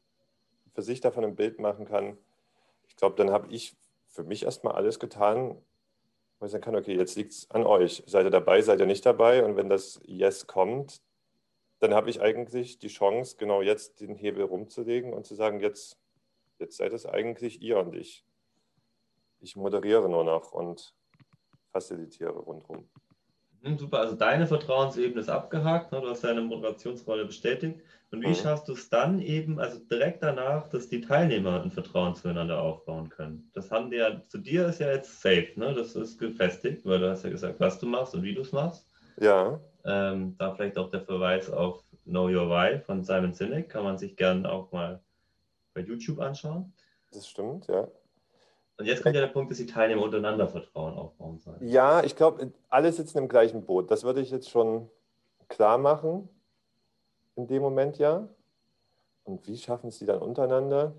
für 0.73 0.81
sich 0.81 0.99
davon 0.99 1.25
ein 1.25 1.35
Bild 1.35 1.59
machen 1.59 1.85
kann, 1.85 2.17
ich 2.87 2.95
glaube, 2.95 3.15
dann 3.17 3.29
habe 3.29 3.53
ich 3.53 3.77
für 4.07 4.23
mich 4.23 4.41
erstmal 4.41 4.73
alles 4.73 4.99
getan, 4.99 5.61
weil 6.39 6.47
ich 6.47 6.51
sagen 6.51 6.63
kann, 6.63 6.75
okay, 6.75 6.95
jetzt 6.95 7.15
liegt 7.15 7.31
es 7.31 7.49
an 7.51 7.65
euch. 7.65 8.03
Seid 8.07 8.25
ihr 8.25 8.31
dabei, 8.31 8.61
seid 8.61 8.79
ihr 8.79 8.85
nicht 8.85 9.05
dabei? 9.05 9.43
Und 9.43 9.55
wenn 9.55 9.69
das 9.69 9.99
Yes 10.05 10.47
kommt, 10.47 11.01
dann 11.79 11.93
habe 11.93 12.09
ich 12.09 12.21
eigentlich 12.21 12.79
die 12.79 12.87
Chance, 12.87 13.35
genau 13.37 13.61
jetzt 13.61 14.01
den 14.01 14.15
Hebel 14.15 14.43
rumzulegen 14.43 15.13
und 15.13 15.25
zu 15.25 15.35
sagen, 15.35 15.59
jetzt, 15.59 15.97
jetzt 16.59 16.77
seid 16.77 16.93
es 16.93 17.05
eigentlich 17.05 17.61
ihr 17.61 17.79
und 17.79 17.95
ich. 17.95 18.25
Ich 19.39 19.55
moderiere 19.55 20.09
nur 20.09 20.23
noch 20.23 20.51
und 20.51 20.95
facilitiere 21.71 22.37
rundherum. 22.37 22.89
Hm, 23.65 23.79
super, 23.79 23.99
also 23.99 24.15
deine 24.15 24.45
Vertrauensebene 24.45 25.19
ist 25.19 25.29
abgehakt, 25.29 25.91
ne? 25.91 25.99
du 25.99 26.07
hast 26.07 26.23
deine 26.23 26.41
Moderationsrolle 26.41 27.25
bestätigt. 27.25 27.81
Und 28.11 28.21
wie 28.21 28.27
mhm. 28.27 28.35
schaffst 28.35 28.67
du 28.67 28.73
es 28.73 28.89
dann 28.89 29.19
eben, 29.19 29.59
also 29.59 29.79
direkt 29.79 30.21
danach, 30.21 30.69
dass 30.69 30.87
die 30.87 31.01
Teilnehmer 31.01 31.63
ein 31.63 31.71
Vertrauen 31.71 32.13
zueinander 32.13 32.61
aufbauen 32.61 33.09
können? 33.09 33.49
Das 33.53 33.71
haben 33.71 33.89
die 33.89 33.97
ja, 33.97 34.21
zu 34.27 34.37
dir 34.37 34.67
ist 34.67 34.79
ja 34.79 34.91
jetzt 34.91 35.19
safe, 35.19 35.49
ne? 35.55 35.73
das 35.73 35.95
ist 35.95 36.19
gefestigt, 36.19 36.85
weil 36.85 36.99
du 36.99 37.09
hast 37.09 37.23
ja 37.23 37.31
gesagt, 37.31 37.59
was 37.59 37.79
du 37.79 37.87
machst 37.87 38.13
und 38.13 38.21
wie 38.21 38.35
du 38.35 38.41
es 38.41 38.51
machst. 38.51 38.85
Ja. 39.19 39.59
Ähm, 39.83 40.35
da 40.37 40.53
vielleicht 40.53 40.77
auch 40.77 40.91
der 40.91 41.01
Verweis 41.01 41.49
auf 41.49 41.83
Know 42.03 42.25
Your 42.25 42.47
Why 42.47 42.79
von 42.79 43.03
Simon 43.03 43.33
Sinek, 43.33 43.69
kann 43.69 43.83
man 43.83 43.97
sich 43.97 44.15
gerne 44.15 44.47
auch 44.47 44.71
mal 44.71 45.01
bei 45.73 45.81
YouTube 45.81 46.19
anschauen. 46.19 46.71
Das 47.11 47.27
stimmt, 47.27 47.67
ja. 47.67 47.87
Und 48.77 48.85
jetzt 48.85 49.03
kommt 49.03 49.15
ja 49.15 49.21
der 49.21 49.27
Punkt, 49.27 49.51
dass 49.51 49.57
die 49.57 49.65
Teilnehmer 49.65 50.03
untereinander 50.03 50.47
Vertrauen 50.47 50.95
aufbauen 50.95 51.39
sollen. 51.39 51.65
Ja, 51.65 52.03
ich 52.03 52.15
glaube, 52.15 52.51
alle 52.69 52.91
sitzen 52.91 53.19
im 53.19 53.29
gleichen 53.29 53.65
Boot. 53.65 53.89
Das 53.89 54.03
würde 54.03 54.21
ich 54.21 54.31
jetzt 54.31 54.49
schon 54.49 54.89
klar 55.47 55.77
machen 55.77 56.27
in 57.35 57.47
dem 57.47 57.61
Moment 57.61 57.97
ja. 57.97 58.27
Und 59.23 59.47
wie 59.47 59.57
schaffen 59.57 59.91
sie 59.91 60.05
dann 60.05 60.19
untereinander? 60.19 60.93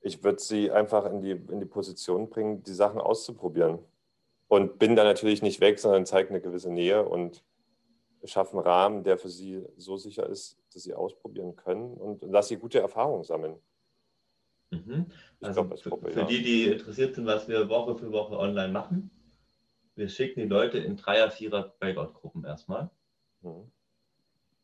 Ich 0.00 0.22
würde 0.22 0.40
sie 0.40 0.70
einfach 0.70 1.06
in 1.06 1.22
die, 1.22 1.30
in 1.30 1.60
die 1.60 1.66
Position 1.66 2.28
bringen, 2.28 2.62
die 2.62 2.74
Sachen 2.74 3.00
auszuprobieren. 3.00 3.78
Und 4.48 4.78
bin 4.78 4.94
da 4.94 5.04
natürlich 5.04 5.42
nicht 5.42 5.60
weg, 5.60 5.78
sondern 5.78 6.06
zeige 6.06 6.30
eine 6.30 6.40
gewisse 6.40 6.70
Nähe 6.70 7.04
und 7.08 7.42
schaffe 8.24 8.52
einen 8.56 8.66
Rahmen, 8.66 9.04
der 9.04 9.18
für 9.18 9.28
sie 9.28 9.64
so 9.76 9.96
sicher 9.96 10.28
ist, 10.28 10.58
dass 10.72 10.82
sie 10.82 10.94
ausprobieren 10.94 11.56
können 11.56 11.94
und 11.94 12.22
lasse 12.22 12.50
sie 12.50 12.56
gute 12.56 12.80
Erfahrungen 12.80 13.24
sammeln. 13.24 13.56
Mhm. 14.70 15.06
Also 15.40 15.64
glaub, 15.64 15.78
für, 15.80 15.90
Gruppe, 15.90 16.10
für 16.10 16.20
ja. 16.20 16.26
die, 16.26 16.42
die 16.42 16.64
interessiert 16.64 17.14
sind, 17.14 17.26
was 17.26 17.48
wir 17.48 17.68
Woche 17.68 17.96
für 17.96 18.12
Woche 18.12 18.38
online 18.38 18.72
machen, 18.72 19.10
wir 19.96 20.08
schicken 20.08 20.40
die 20.40 20.48
Leute 20.48 20.78
in 20.78 20.96
Dreier-, 20.96 21.30
Vierer-, 21.30 21.74
Breakout-Gruppen 21.78 22.44
erstmal. 22.44 22.90
Mhm. 23.42 23.70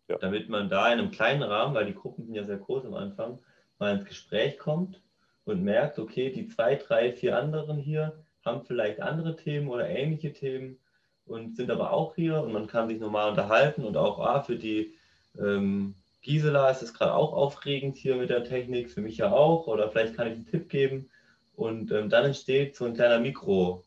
Ja. 0.09 0.19
Damit 0.19 0.49
man 0.49 0.69
da 0.69 0.92
in 0.92 0.99
einem 0.99 1.12
kleinen 1.12 1.42
Rahmen, 1.42 1.75
weil 1.75 1.87
die 1.87 1.95
Gruppen 1.95 2.25
sind 2.25 2.35
ja 2.35 2.45
sehr 2.45 2.59
groß 2.59 2.85
am 2.85 2.95
Anfang, 2.95 3.38
mal 3.78 3.95
ins 3.95 4.07
Gespräch 4.07 4.59
kommt 4.59 5.00
und 5.45 5.62
merkt, 5.62 5.99
okay, 5.99 6.30
die 6.30 6.49
zwei, 6.49 6.75
drei, 6.75 7.12
vier 7.12 7.38
anderen 7.38 7.78
hier 7.78 8.25
haben 8.45 8.64
vielleicht 8.64 9.00
andere 9.00 9.37
Themen 9.37 9.69
oder 9.69 9.88
ähnliche 9.88 10.33
Themen 10.33 10.78
und 11.26 11.57
sind 11.57 11.71
aber 11.71 11.92
auch 11.92 12.16
hier 12.16 12.42
und 12.42 12.52
man 12.52 12.66
kann 12.66 12.88
sich 12.88 12.99
normal 12.99 13.30
unterhalten 13.30 13.85
und 13.85 13.97
auch 13.97 14.19
ah, 14.19 14.42
für 14.42 14.57
die 14.57 14.95
ähm, 15.38 15.95
Gisela 16.23 16.71
ist 16.71 16.83
es 16.83 16.95
gerade 16.95 17.15
auch 17.15 17.33
aufregend 17.33 17.97
hier 17.97 18.17
mit 18.17 18.31
der 18.31 18.45
Technik, 18.45 18.91
für 18.91 19.00
mich 19.00 19.17
ja 19.17 19.33
auch, 19.33 19.67
oder 19.67 19.91
vielleicht 19.91 20.15
kann 20.15 20.27
ich 20.27 20.35
einen 20.35 20.47
Tipp 20.47 20.69
geben. 20.69 21.11
Und 21.54 21.93
ähm, 21.93 22.09
dann 22.09 22.25
entsteht 22.25 22.76
so 22.76 22.85
ein 22.85 22.95
kleiner 22.95 23.21
Mikro. 23.21 23.85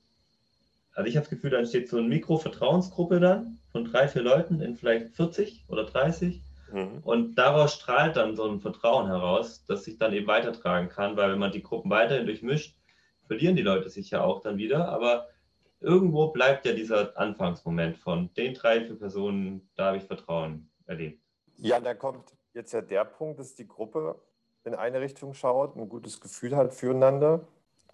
Also 0.93 1.09
ich 1.09 1.15
habe 1.15 1.23
das 1.23 1.29
Gefühl, 1.29 1.51
da 1.51 1.57
entsteht 1.57 1.89
so 1.89 1.97
eine 1.97 2.07
Mikro-Vertrauensgruppe 2.07 3.19
dann 3.19 3.59
von 3.71 3.85
drei, 3.85 4.07
vier 4.07 4.21
Leuten 4.21 4.61
in 4.61 4.75
vielleicht 4.75 5.15
40 5.15 5.65
oder 5.67 5.85
30. 5.85 6.41
Mhm. 6.71 6.99
Und 7.03 7.35
daraus 7.35 7.73
strahlt 7.73 8.15
dann 8.15 8.35
so 8.35 8.47
ein 8.49 8.59
Vertrauen 8.59 9.07
heraus, 9.07 9.65
das 9.67 9.83
sich 9.83 9.97
dann 9.97 10.13
eben 10.13 10.27
weitertragen 10.27 10.89
kann, 10.89 11.17
weil 11.17 11.31
wenn 11.31 11.39
man 11.39 11.51
die 11.51 11.63
Gruppen 11.63 11.89
weiterhin 11.89 12.25
durchmischt, 12.25 12.75
verlieren 13.25 13.55
die 13.55 13.61
Leute 13.61 13.89
sich 13.89 14.11
ja 14.11 14.23
auch 14.23 14.41
dann 14.41 14.57
wieder. 14.57 14.89
Aber 14.89 15.27
irgendwo 15.79 16.27
bleibt 16.27 16.65
ja 16.65 16.73
dieser 16.73 17.17
Anfangsmoment 17.17 17.97
von 17.97 18.33
den 18.35 18.53
drei, 18.53 18.85
vier 18.85 18.97
Personen, 18.97 19.69
da 19.75 19.87
habe 19.87 19.97
ich 19.97 20.03
Vertrauen 20.03 20.69
erlebt. 20.85 21.22
Ja, 21.63 21.79
da 21.79 21.93
kommt 21.93 22.35
jetzt 22.53 22.73
ja 22.73 22.81
der 22.81 23.05
Punkt, 23.05 23.39
dass 23.39 23.55
die 23.55 23.65
Gruppe 23.65 24.19
in 24.65 24.75
eine 24.75 24.99
Richtung 24.99 25.33
schaut, 25.33 25.77
ein 25.77 25.87
gutes 25.87 26.19
Gefühl 26.19 26.57
hat 26.57 26.73
füreinander 26.73 27.47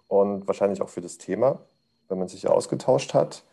und 0.08 0.48
wahrscheinlich 0.48 0.82
auch 0.82 0.88
für 0.88 1.00
das 1.00 1.18
Thema, 1.18 1.60
wenn 2.08 2.18
man 2.18 2.26
sich 2.26 2.48
ausgetauscht 2.48 3.14
hat. 3.14 3.44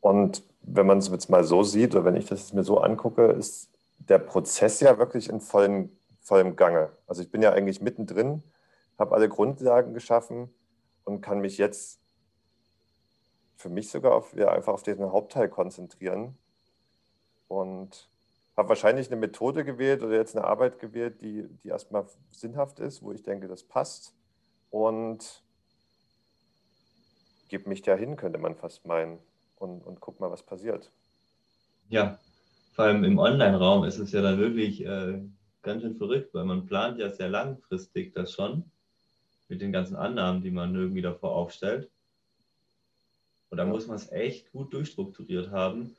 Und 0.00 0.42
wenn 0.62 0.86
man 0.86 0.96
es 0.96 1.08
jetzt 1.08 1.28
mal 1.28 1.44
so 1.44 1.64
sieht 1.64 1.94
oder 1.94 2.06
wenn 2.06 2.16
ich 2.16 2.24
das 2.24 2.54
mir 2.54 2.64
so 2.64 2.78
angucke, 2.78 3.26
ist 3.26 3.70
der 3.98 4.18
Prozess 4.18 4.80
ja 4.80 4.96
wirklich 4.96 5.28
in 5.28 5.42
vollem, 5.42 5.94
vollem 6.22 6.56
Gange. 6.56 6.90
Also 7.06 7.20
ich 7.20 7.30
bin 7.30 7.42
ja 7.42 7.52
eigentlich 7.52 7.82
mittendrin, 7.82 8.42
habe 8.98 9.14
alle 9.14 9.28
Grundlagen 9.28 9.92
geschaffen 9.92 10.48
und 11.04 11.20
kann 11.20 11.40
mich 11.40 11.58
jetzt 11.58 12.00
für 13.56 13.68
mich 13.68 13.90
sogar 13.90 14.14
auf, 14.14 14.32
ja, 14.34 14.50
einfach 14.50 14.72
auf 14.72 14.82
diesen 14.82 15.12
Hauptteil 15.12 15.50
konzentrieren 15.50 16.38
und 17.48 18.08
habe 18.58 18.70
wahrscheinlich 18.70 19.06
eine 19.06 19.20
Methode 19.20 19.64
gewählt 19.64 20.02
oder 20.02 20.16
jetzt 20.16 20.36
eine 20.36 20.44
Arbeit 20.44 20.80
gewählt, 20.80 21.22
die, 21.22 21.44
die 21.62 21.68
erstmal 21.68 22.06
sinnhaft 22.30 22.80
ist, 22.80 23.02
wo 23.02 23.12
ich 23.12 23.22
denke, 23.22 23.46
das 23.46 23.62
passt. 23.62 24.16
Und 24.68 25.44
gebe 27.46 27.68
mich 27.68 27.82
dahin, 27.82 28.16
könnte 28.16 28.40
man 28.40 28.56
fast 28.56 28.84
meinen. 28.84 29.20
Und, 29.54 29.86
und 29.86 30.00
guck 30.00 30.18
mal, 30.18 30.32
was 30.32 30.42
passiert. 30.42 30.90
Ja, 31.88 32.18
vor 32.72 32.86
allem 32.86 33.04
im 33.04 33.18
Online-Raum 33.18 33.84
ist 33.84 33.98
es 33.98 34.10
ja 34.10 34.22
dann 34.22 34.38
wirklich 34.38 34.84
äh, 34.84 35.22
ganz 35.62 35.82
schön 35.82 35.96
verrückt, 35.96 36.34
weil 36.34 36.44
man 36.44 36.66
plant 36.66 36.98
ja 36.98 37.10
sehr 37.10 37.28
langfristig 37.28 38.12
das 38.12 38.32
schon 38.32 38.64
mit 39.46 39.60
den 39.60 39.70
ganzen 39.70 39.94
Annahmen, 39.94 40.42
die 40.42 40.50
man 40.50 40.74
irgendwie 40.74 41.02
davor 41.02 41.36
aufstellt. 41.36 41.90
Und 43.50 43.58
da 43.58 43.64
muss 43.64 43.86
man 43.86 43.96
es 43.96 44.10
echt 44.10 44.50
gut 44.50 44.72
durchstrukturiert 44.72 45.52
haben. 45.52 45.96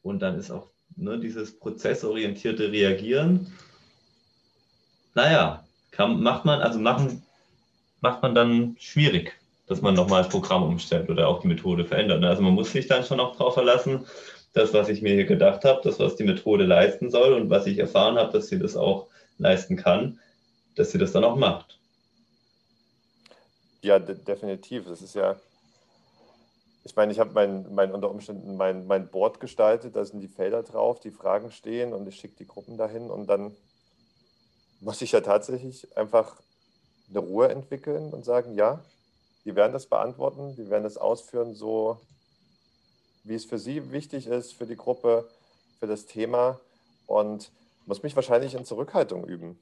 Und 0.00 0.20
dann 0.20 0.36
ist 0.36 0.50
auch 0.50 0.70
ne, 0.96 1.18
dieses 1.18 1.58
prozessorientierte 1.58 2.70
Reagieren, 2.70 3.52
naja, 5.14 5.64
kann, 5.90 6.22
macht 6.22 6.44
man, 6.44 6.60
also 6.60 6.78
machen, 6.78 7.22
macht 8.00 8.22
man 8.22 8.34
dann 8.34 8.76
schwierig, 8.78 9.38
dass 9.66 9.82
man 9.82 9.94
nochmal 9.94 10.22
das 10.22 10.32
Programm 10.32 10.62
umstellt 10.62 11.10
oder 11.10 11.28
auch 11.28 11.40
die 11.40 11.48
Methode 11.48 11.84
verändert. 11.84 12.20
Ne? 12.20 12.28
Also 12.28 12.42
man 12.42 12.54
muss 12.54 12.72
sich 12.72 12.86
dann 12.86 13.04
schon 13.04 13.20
auch 13.20 13.36
darauf 13.36 13.54
verlassen, 13.54 14.06
das, 14.54 14.74
was 14.74 14.88
ich 14.88 15.02
mir 15.02 15.14
hier 15.14 15.24
gedacht 15.24 15.64
habe, 15.64 15.80
das, 15.82 15.98
was 15.98 16.16
die 16.16 16.24
Methode 16.24 16.64
leisten 16.64 17.10
soll 17.10 17.32
und 17.32 17.48
was 17.48 17.66
ich 17.66 17.78
erfahren 17.78 18.16
habe, 18.16 18.32
dass 18.32 18.48
sie 18.48 18.58
das 18.58 18.76
auch 18.76 19.08
leisten 19.38 19.76
kann, 19.76 20.18
dass 20.76 20.92
sie 20.92 20.98
das 20.98 21.12
dann 21.12 21.24
auch 21.24 21.36
macht. 21.36 21.78
Ja, 23.82 23.98
de 23.98 24.14
definitiv. 24.14 24.86
Das 24.86 25.02
ist 25.02 25.14
ja, 25.14 25.36
ich 26.92 26.96
meine, 26.96 27.10
ich 27.10 27.18
habe 27.18 27.32
mein, 27.32 27.74
mein, 27.74 27.90
unter 27.90 28.10
Umständen 28.10 28.58
mein, 28.58 28.86
mein 28.86 29.08
Board 29.08 29.40
gestaltet, 29.40 29.96
da 29.96 30.04
sind 30.04 30.20
die 30.20 30.28
Felder 30.28 30.62
drauf, 30.62 31.00
die 31.00 31.10
Fragen 31.10 31.50
stehen 31.50 31.94
und 31.94 32.06
ich 32.06 32.16
schicke 32.16 32.36
die 32.36 32.46
Gruppen 32.46 32.76
dahin 32.76 33.10
und 33.10 33.28
dann 33.28 33.56
muss 34.80 35.00
ich 35.00 35.12
ja 35.12 35.22
tatsächlich 35.22 35.96
einfach 35.96 36.36
eine 37.08 37.20
Ruhe 37.20 37.48
entwickeln 37.48 38.12
und 38.12 38.26
sagen, 38.26 38.52
ja, 38.56 38.84
die 39.46 39.56
werden 39.56 39.72
das 39.72 39.86
beantworten, 39.86 40.54
die 40.54 40.68
werden 40.68 40.84
das 40.84 40.98
ausführen, 40.98 41.54
so 41.54 41.98
wie 43.24 43.36
es 43.36 43.46
für 43.46 43.58
sie 43.58 43.90
wichtig 43.90 44.26
ist, 44.26 44.52
für 44.52 44.66
die 44.66 44.76
Gruppe, 44.76 45.26
für 45.80 45.86
das 45.86 46.04
Thema 46.04 46.60
und 47.06 47.52
muss 47.86 48.02
mich 48.02 48.14
wahrscheinlich 48.16 48.54
in 48.54 48.66
Zurückhaltung 48.66 49.26
üben. 49.26 49.58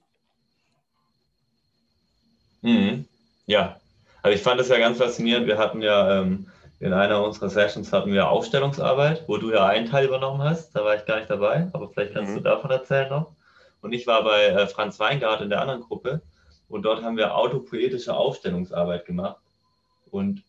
Mhm. 2.62 3.06
Ja, 3.46 3.80
also 4.20 4.34
ich 4.34 4.42
fand 4.42 4.58
das 4.58 4.66
ja 4.66 4.80
ganz 4.80 4.98
faszinierend. 4.98 5.46
Wir 5.46 5.58
hatten 5.58 5.80
ja 5.80 6.22
ähm, 6.22 6.50
in 6.80 6.94
einer 6.94 7.22
unserer 7.22 7.50
Sessions 7.50 7.92
hatten 7.92 8.12
wir 8.12 8.30
Aufstellungsarbeit, 8.30 9.24
wo 9.28 9.36
du 9.36 9.52
ja 9.52 9.66
einen 9.66 9.86
Teil 9.86 10.06
übernommen 10.06 10.42
hast. 10.42 10.74
Da 10.74 10.82
war 10.82 10.96
ich 10.96 11.04
gar 11.04 11.16
nicht 11.16 11.28
dabei, 11.28 11.68
aber 11.74 11.90
vielleicht 11.90 12.14
kannst 12.14 12.32
mhm. 12.32 12.36
du 12.36 12.40
davon 12.40 12.70
erzählen 12.70 13.10
noch. 13.10 13.36
Und 13.82 13.92
ich 13.92 14.06
war 14.06 14.24
bei 14.24 14.46
äh, 14.46 14.66
Franz 14.66 14.98
Weingart 14.98 15.42
in 15.42 15.50
der 15.50 15.60
anderen 15.60 15.82
Gruppe 15.82 16.22
und 16.68 16.82
dort 16.82 17.02
haben 17.02 17.18
wir 17.18 17.36
autopoetische 17.36 18.16
Aufstellungsarbeit 18.16 19.04
gemacht. 19.04 19.42
Und 20.10 20.42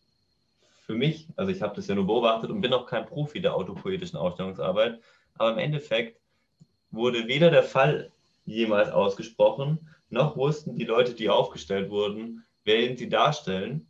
für 0.86 0.94
mich, 0.94 1.28
also 1.36 1.52
ich 1.52 1.60
habe 1.60 1.76
das 1.76 1.86
ja 1.86 1.94
nur 1.94 2.06
beobachtet 2.06 2.50
und 2.50 2.62
bin 2.62 2.72
auch 2.72 2.86
kein 2.86 3.06
Profi 3.06 3.40
der 3.40 3.54
autopoetischen 3.54 4.18
Aufstellungsarbeit, 4.18 5.00
aber 5.36 5.52
im 5.52 5.58
Endeffekt 5.58 6.18
wurde 6.90 7.26
weder 7.28 7.50
der 7.50 7.62
Fall 7.62 8.10
jemals 8.46 8.90
ausgesprochen, 8.90 9.86
noch 10.08 10.36
wussten 10.36 10.76
die 10.76 10.84
Leute, 10.84 11.14
die 11.14 11.28
aufgestellt 11.28 11.90
wurden, 11.90 12.44
wen 12.64 12.96
sie 12.96 13.08
darstellen. 13.08 13.86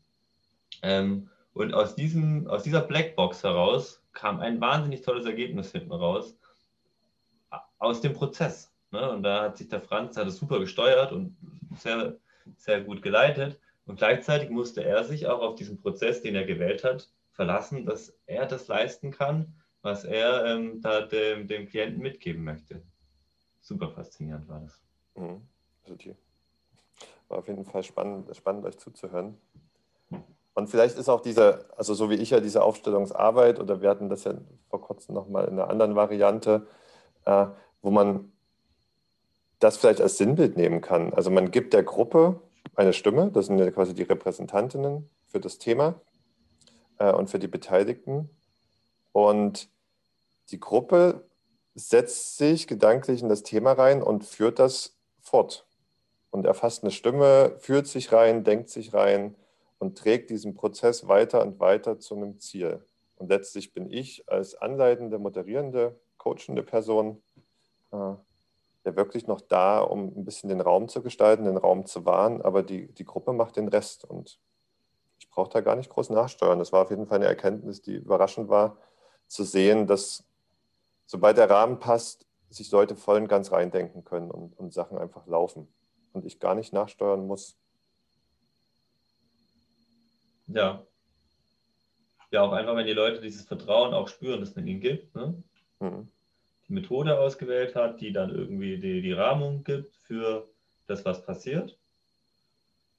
Ähm, 0.82 1.28
und 1.54 1.74
aus, 1.74 1.94
diesem, 1.94 2.46
aus 2.46 2.62
dieser 2.62 2.80
Blackbox 2.80 3.42
heraus 3.42 4.02
kam 4.12 4.40
ein 4.40 4.60
wahnsinnig 4.60 5.02
tolles 5.02 5.26
Ergebnis 5.26 5.72
hinten 5.72 5.92
raus. 5.92 6.36
aus 7.78 8.00
dem 8.00 8.14
Prozess. 8.14 8.72
Ne? 8.90 9.10
Und 9.10 9.22
da 9.22 9.42
hat 9.42 9.56
sich 9.56 9.68
der 9.68 9.80
Franz, 9.80 10.16
hat 10.16 10.26
es 10.28 10.36
super 10.36 10.60
gesteuert 10.60 11.12
und 11.12 11.36
sehr, 11.76 12.16
sehr 12.56 12.80
gut 12.82 13.02
geleitet. 13.02 13.58
Und 13.86 13.96
gleichzeitig 13.96 14.50
musste 14.50 14.84
er 14.84 15.04
sich 15.04 15.26
auch 15.26 15.40
auf 15.40 15.56
diesen 15.56 15.80
Prozess, 15.80 16.22
den 16.22 16.36
er 16.36 16.44
gewählt 16.44 16.84
hat, 16.84 17.10
verlassen, 17.32 17.84
dass 17.84 18.16
er 18.26 18.46
das 18.46 18.68
leisten 18.68 19.10
kann, 19.10 19.54
was 19.82 20.04
er 20.04 20.46
ähm, 20.46 20.80
da 20.80 21.02
dem, 21.02 21.48
dem 21.48 21.66
Klienten 21.66 22.00
mitgeben 22.00 22.44
möchte. 22.44 22.82
Super 23.60 23.90
faszinierend 23.90 24.48
war 24.48 24.60
das. 24.60 24.80
Mhm. 25.16 25.42
War 27.28 27.38
auf 27.38 27.48
jeden 27.48 27.64
Fall 27.64 27.82
spannend, 27.82 28.34
spannend, 28.36 28.64
euch 28.64 28.78
zuzuhören. 28.78 29.36
Und 30.54 30.68
vielleicht 30.68 30.98
ist 30.98 31.08
auch 31.08 31.20
diese, 31.20 31.64
also 31.76 31.94
so 31.94 32.10
wie 32.10 32.16
ich 32.16 32.30
ja 32.30 32.40
diese 32.40 32.62
Aufstellungsarbeit, 32.62 33.58
oder 33.58 33.80
wir 33.80 33.88
hatten 33.88 34.08
das 34.08 34.24
ja 34.24 34.34
vor 34.68 34.82
kurzem 34.82 35.14
nochmal 35.14 35.46
in 35.46 35.54
einer 35.54 35.70
anderen 35.70 35.96
Variante, 35.96 36.66
äh, 37.24 37.46
wo 37.80 37.90
man 37.90 38.32
das 39.58 39.76
vielleicht 39.76 40.00
als 40.00 40.18
Sinnbild 40.18 40.56
nehmen 40.56 40.80
kann. 40.80 41.14
Also 41.14 41.30
man 41.30 41.50
gibt 41.50 41.72
der 41.72 41.84
Gruppe 41.84 42.40
eine 42.74 42.92
Stimme, 42.92 43.30
das 43.30 43.46
sind 43.46 43.58
ja 43.58 43.70
quasi 43.70 43.94
die 43.94 44.02
Repräsentantinnen 44.02 45.08
für 45.26 45.40
das 45.40 45.58
Thema 45.58 46.00
äh, 46.98 47.12
und 47.12 47.30
für 47.30 47.38
die 47.38 47.48
Beteiligten. 47.48 48.28
Und 49.12 49.70
die 50.50 50.60
Gruppe 50.60 51.24
setzt 51.74 52.36
sich 52.36 52.66
gedanklich 52.66 53.22
in 53.22 53.28
das 53.30 53.42
Thema 53.42 53.72
rein 53.72 54.02
und 54.02 54.24
führt 54.24 54.58
das 54.58 54.98
fort. 55.20 55.66
Und 56.30 56.44
erfasst 56.44 56.82
eine 56.82 56.90
Stimme, 56.90 57.56
führt 57.58 57.86
sich 57.86 58.12
rein, 58.12 58.44
denkt 58.44 58.68
sich 58.68 58.92
rein 58.92 59.34
und 59.82 59.98
trägt 59.98 60.30
diesen 60.30 60.54
Prozess 60.54 61.08
weiter 61.08 61.42
und 61.42 61.58
weiter 61.58 61.98
zu 61.98 62.14
einem 62.14 62.38
Ziel. 62.38 62.86
Und 63.16 63.30
letztlich 63.30 63.74
bin 63.74 63.90
ich 63.90 64.28
als 64.28 64.54
anleitende, 64.54 65.18
moderierende, 65.18 65.98
coachende 66.18 66.62
Person 66.62 67.20
äh, 67.90 67.96
ja 67.96 68.96
wirklich 68.96 69.26
noch 69.26 69.40
da, 69.40 69.80
um 69.80 70.16
ein 70.16 70.24
bisschen 70.24 70.48
den 70.48 70.60
Raum 70.60 70.86
zu 70.86 71.02
gestalten, 71.02 71.46
den 71.46 71.56
Raum 71.56 71.84
zu 71.84 72.06
wahren, 72.06 72.42
aber 72.42 72.62
die, 72.62 72.92
die 72.92 73.04
Gruppe 73.04 73.32
macht 73.32 73.56
den 73.56 73.66
Rest 73.66 74.04
und 74.04 74.38
ich 75.18 75.28
brauche 75.28 75.50
da 75.50 75.60
gar 75.60 75.74
nicht 75.74 75.90
groß 75.90 76.10
nachsteuern. 76.10 76.60
Das 76.60 76.72
war 76.72 76.82
auf 76.82 76.90
jeden 76.90 77.08
Fall 77.08 77.16
eine 77.16 77.26
Erkenntnis, 77.26 77.82
die 77.82 77.96
überraschend 77.96 78.48
war, 78.48 78.76
zu 79.26 79.42
sehen, 79.42 79.88
dass 79.88 80.22
sobald 81.06 81.38
der 81.38 81.50
Rahmen 81.50 81.80
passt, 81.80 82.24
sich 82.50 82.70
Leute 82.70 82.94
voll 82.94 83.16
und 83.16 83.28
ganz 83.28 83.50
reindenken 83.50 84.04
können 84.04 84.30
und, 84.30 84.56
und 84.56 84.72
Sachen 84.72 84.96
einfach 84.96 85.26
laufen 85.26 85.66
und 86.12 86.24
ich 86.24 86.38
gar 86.38 86.54
nicht 86.54 86.72
nachsteuern 86.72 87.26
muss. 87.26 87.56
Ja. 90.54 90.86
Ja, 92.30 92.42
auch 92.42 92.52
einfach, 92.52 92.74
wenn 92.76 92.86
die 92.86 92.94
Leute 92.94 93.20
dieses 93.20 93.44
Vertrauen 93.44 93.92
auch 93.92 94.08
spüren, 94.08 94.40
das 94.40 94.56
man 94.56 94.66
ihnen 94.66 94.80
gibt. 94.80 95.14
Ne? 95.14 95.42
Mhm. 95.80 96.08
Methode 96.68 97.18
ausgewählt 97.18 97.74
hat, 97.76 98.00
die 98.00 98.12
dann 98.12 98.30
irgendwie 98.34 98.78
die, 98.78 99.02
die 99.02 99.12
Rahmung 99.12 99.64
gibt 99.64 99.94
für 99.96 100.48
das, 100.86 101.04
was 101.04 101.24
passiert. 101.24 101.78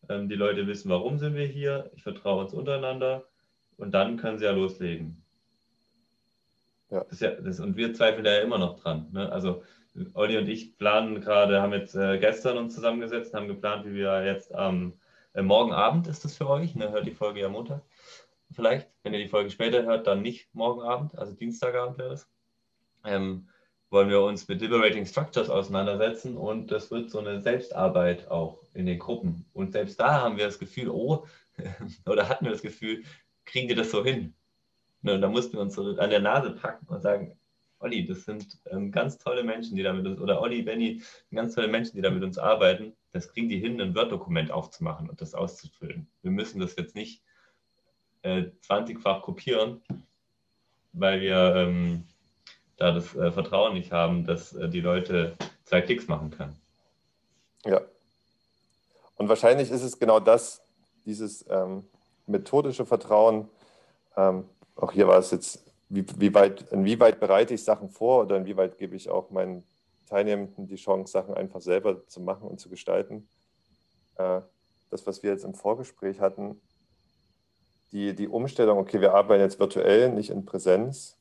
Ähm, 0.09 0.29
die 0.29 0.35
Leute 0.35 0.67
wissen, 0.67 0.89
warum 0.89 1.17
sind 1.17 1.35
wir 1.35 1.47
hier, 1.47 1.91
ich 1.95 2.03
vertraue 2.03 2.43
uns 2.43 2.53
untereinander 2.53 3.25
und 3.77 3.91
dann 3.91 4.17
können 4.17 4.37
sie 4.37 4.45
ja 4.45 4.51
loslegen. 4.51 5.23
Ja. 6.91 7.03
Das 7.09 7.19
ja 7.19 7.31
das, 7.31 7.59
und 7.59 7.75
wir 7.75 7.93
zweifeln 7.93 8.23
da 8.23 8.33
ja 8.33 8.41
immer 8.41 8.59
noch 8.59 8.79
dran. 8.79 9.07
Ne? 9.11 9.31
Also 9.31 9.63
Olli 10.13 10.37
und 10.37 10.47
ich 10.47 10.77
planen 10.77 11.21
gerade, 11.21 11.61
haben 11.61 11.73
jetzt 11.73 11.95
äh, 11.95 12.19
gestern 12.19 12.57
uns 12.57 12.75
zusammengesetzt, 12.75 13.33
haben 13.33 13.47
geplant, 13.47 13.85
wie 13.85 13.95
wir 13.95 14.25
jetzt 14.25 14.53
am 14.53 14.93
äh, 14.93 15.02
morgen 15.41 15.73
Abend 15.73 16.07
ist 16.07 16.23
das 16.25 16.37
für 16.37 16.47
euch, 16.49 16.75
ne? 16.75 16.91
hört 16.91 17.07
die 17.07 17.11
Folge 17.11 17.41
ja 17.41 17.49
Montag 17.49 17.81
vielleicht. 18.53 18.89
Wenn 19.03 19.13
ihr 19.13 19.19
die 19.19 19.29
Folge 19.29 19.49
später 19.49 19.83
hört, 19.83 20.07
dann 20.07 20.21
nicht 20.21 20.53
morgen 20.53 20.81
Abend, 20.81 21.17
also 21.17 21.33
Dienstagabend 21.33 21.97
wäre 21.97 22.09
das. 22.09 22.29
Ähm, 23.05 23.49
wollen 23.89 24.09
wir 24.09 24.21
uns 24.21 24.47
mit 24.47 24.61
Liberating 24.61 25.05
Structures 25.05 25.49
auseinandersetzen 25.49 26.37
und 26.37 26.71
das 26.71 26.89
wird 26.89 27.11
so 27.11 27.19
eine 27.19 27.41
Selbstarbeit 27.41 28.27
auch 28.29 28.63
in 28.73 28.85
den 28.85 28.97
Gruppen. 28.97 29.45
Und 29.53 29.71
selbst 29.73 29.99
da 29.99 30.21
haben 30.21 30.37
wir 30.37 30.45
das 30.45 30.57
Gefühl, 30.57 30.89
oh, 30.89 31.25
oder 32.07 32.27
hatten 32.29 32.45
wir 32.45 32.51
das 32.51 32.63
Gefühl, 32.63 33.03
kriegen 33.45 33.67
die 33.67 33.75
das 33.75 33.91
so 33.91 34.03
hin? 34.03 34.33
Ne, 35.01 35.15
und 35.15 35.21
da 35.21 35.27
mussten 35.27 35.53
wir 35.53 35.61
uns 35.61 35.75
so 35.75 35.95
an 35.97 36.09
der 36.09 36.21
Nase 36.21 36.51
packen 36.51 36.87
und 36.87 37.01
sagen, 37.01 37.37
Olli, 37.83 38.05
das 38.07 38.23
sind 38.23 38.59
ähm, 38.71 38.91
ganz 38.91 39.17
tolle 39.17 39.43
Menschen, 39.43 39.75
die 39.75 39.83
damit 39.83 40.05
uns, 40.07 40.19
oder 40.19 40.41
Olli, 40.41 40.61
Benny, 40.61 41.01
ganz 41.33 41.53
tolle 41.53 41.67
Menschen, 41.67 41.95
die 41.95 42.01
da 42.01 42.09
mit 42.09 42.23
uns 42.23 42.37
arbeiten. 42.37 42.93
Das 43.11 43.29
kriegen 43.29 43.49
die 43.49 43.59
hin, 43.59 43.79
ein 43.79 43.95
Word-Dokument 43.95 44.51
aufzumachen 44.51 45.09
und 45.09 45.21
das 45.21 45.33
auszufüllen. 45.35 46.07
Wir 46.21 46.31
müssen 46.31 46.59
das 46.59 46.75
jetzt 46.75 46.95
nicht 46.95 47.21
äh, 48.23 48.45
20-fach 48.67 49.21
kopieren, 49.21 49.81
weil 50.93 51.21
wir 51.21 51.55
ähm, 51.55 52.05
da 52.77 52.91
das 52.91 53.15
äh, 53.15 53.31
Vertrauen 53.31 53.73
nicht 53.73 53.91
haben, 53.91 54.25
dass 54.25 54.53
äh, 54.53 54.69
die 54.69 54.81
Leute 54.81 55.35
zwei 55.63 55.81
Klicks 55.81 56.07
machen 56.07 56.31
können. 56.31 56.55
Ja. 57.65 57.81
Und 59.15 59.29
wahrscheinlich 59.29 59.69
ist 59.71 59.83
es 59.83 59.99
genau 59.99 60.19
das, 60.19 60.61
dieses 61.05 61.45
ähm, 61.49 61.85
methodische 62.25 62.85
Vertrauen. 62.85 63.49
Ähm, 64.17 64.45
auch 64.75 64.91
hier 64.91 65.07
war 65.07 65.19
es 65.19 65.31
jetzt, 65.31 65.63
wie, 65.93 66.05
wie 66.17 66.33
weit, 66.33 66.71
inwieweit 66.71 67.19
bereite 67.19 67.53
ich 67.53 67.63
Sachen 67.63 67.89
vor 67.89 68.23
oder 68.23 68.37
inwieweit 68.37 68.77
gebe 68.77 68.95
ich 68.95 69.09
auch 69.09 69.29
meinen 69.29 69.63
Teilnehmenden 70.07 70.67
die 70.67 70.75
Chance, 70.75 71.11
Sachen 71.11 71.33
einfach 71.33 71.61
selber 71.61 72.05
zu 72.07 72.21
machen 72.21 72.47
und 72.47 72.59
zu 72.59 72.69
gestalten. 72.69 73.27
Äh, 74.15 74.41
das, 74.89 75.05
was 75.07 75.23
wir 75.23 75.31
jetzt 75.31 75.45
im 75.45 75.53
Vorgespräch 75.53 76.19
hatten, 76.19 76.61
die, 77.91 78.15
die 78.15 78.27
Umstellung, 78.27 78.79
okay, 78.79 79.01
wir 79.01 79.13
arbeiten 79.13 79.41
jetzt 79.41 79.59
virtuell, 79.59 80.09
nicht 80.09 80.29
in 80.29 80.45
Präsenz, 80.45 81.17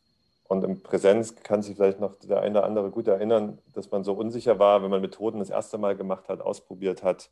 und 0.53 0.65
in 0.65 0.83
Präsenz 0.83 1.35
kann 1.37 1.63
sich 1.63 1.77
vielleicht 1.77 1.99
noch 1.99 2.15
der 2.17 2.43
eine 2.43 2.59
oder 2.59 2.67
andere 2.67 2.91
gut 2.91 3.09
erinnern, 3.09 3.59
dass 3.73 3.91
man 3.91 4.05
so 4.05 4.13
unsicher 4.13 4.59
war, 4.59 4.83
wenn 4.83 4.91
man 4.91 5.01
Methoden 5.01 5.39
das 5.39 5.49
erste 5.49 5.79
Mal 5.79 5.97
gemacht 5.97 6.29
hat, 6.29 6.43
ausprobiert 6.43 7.03
hat. 7.03 7.31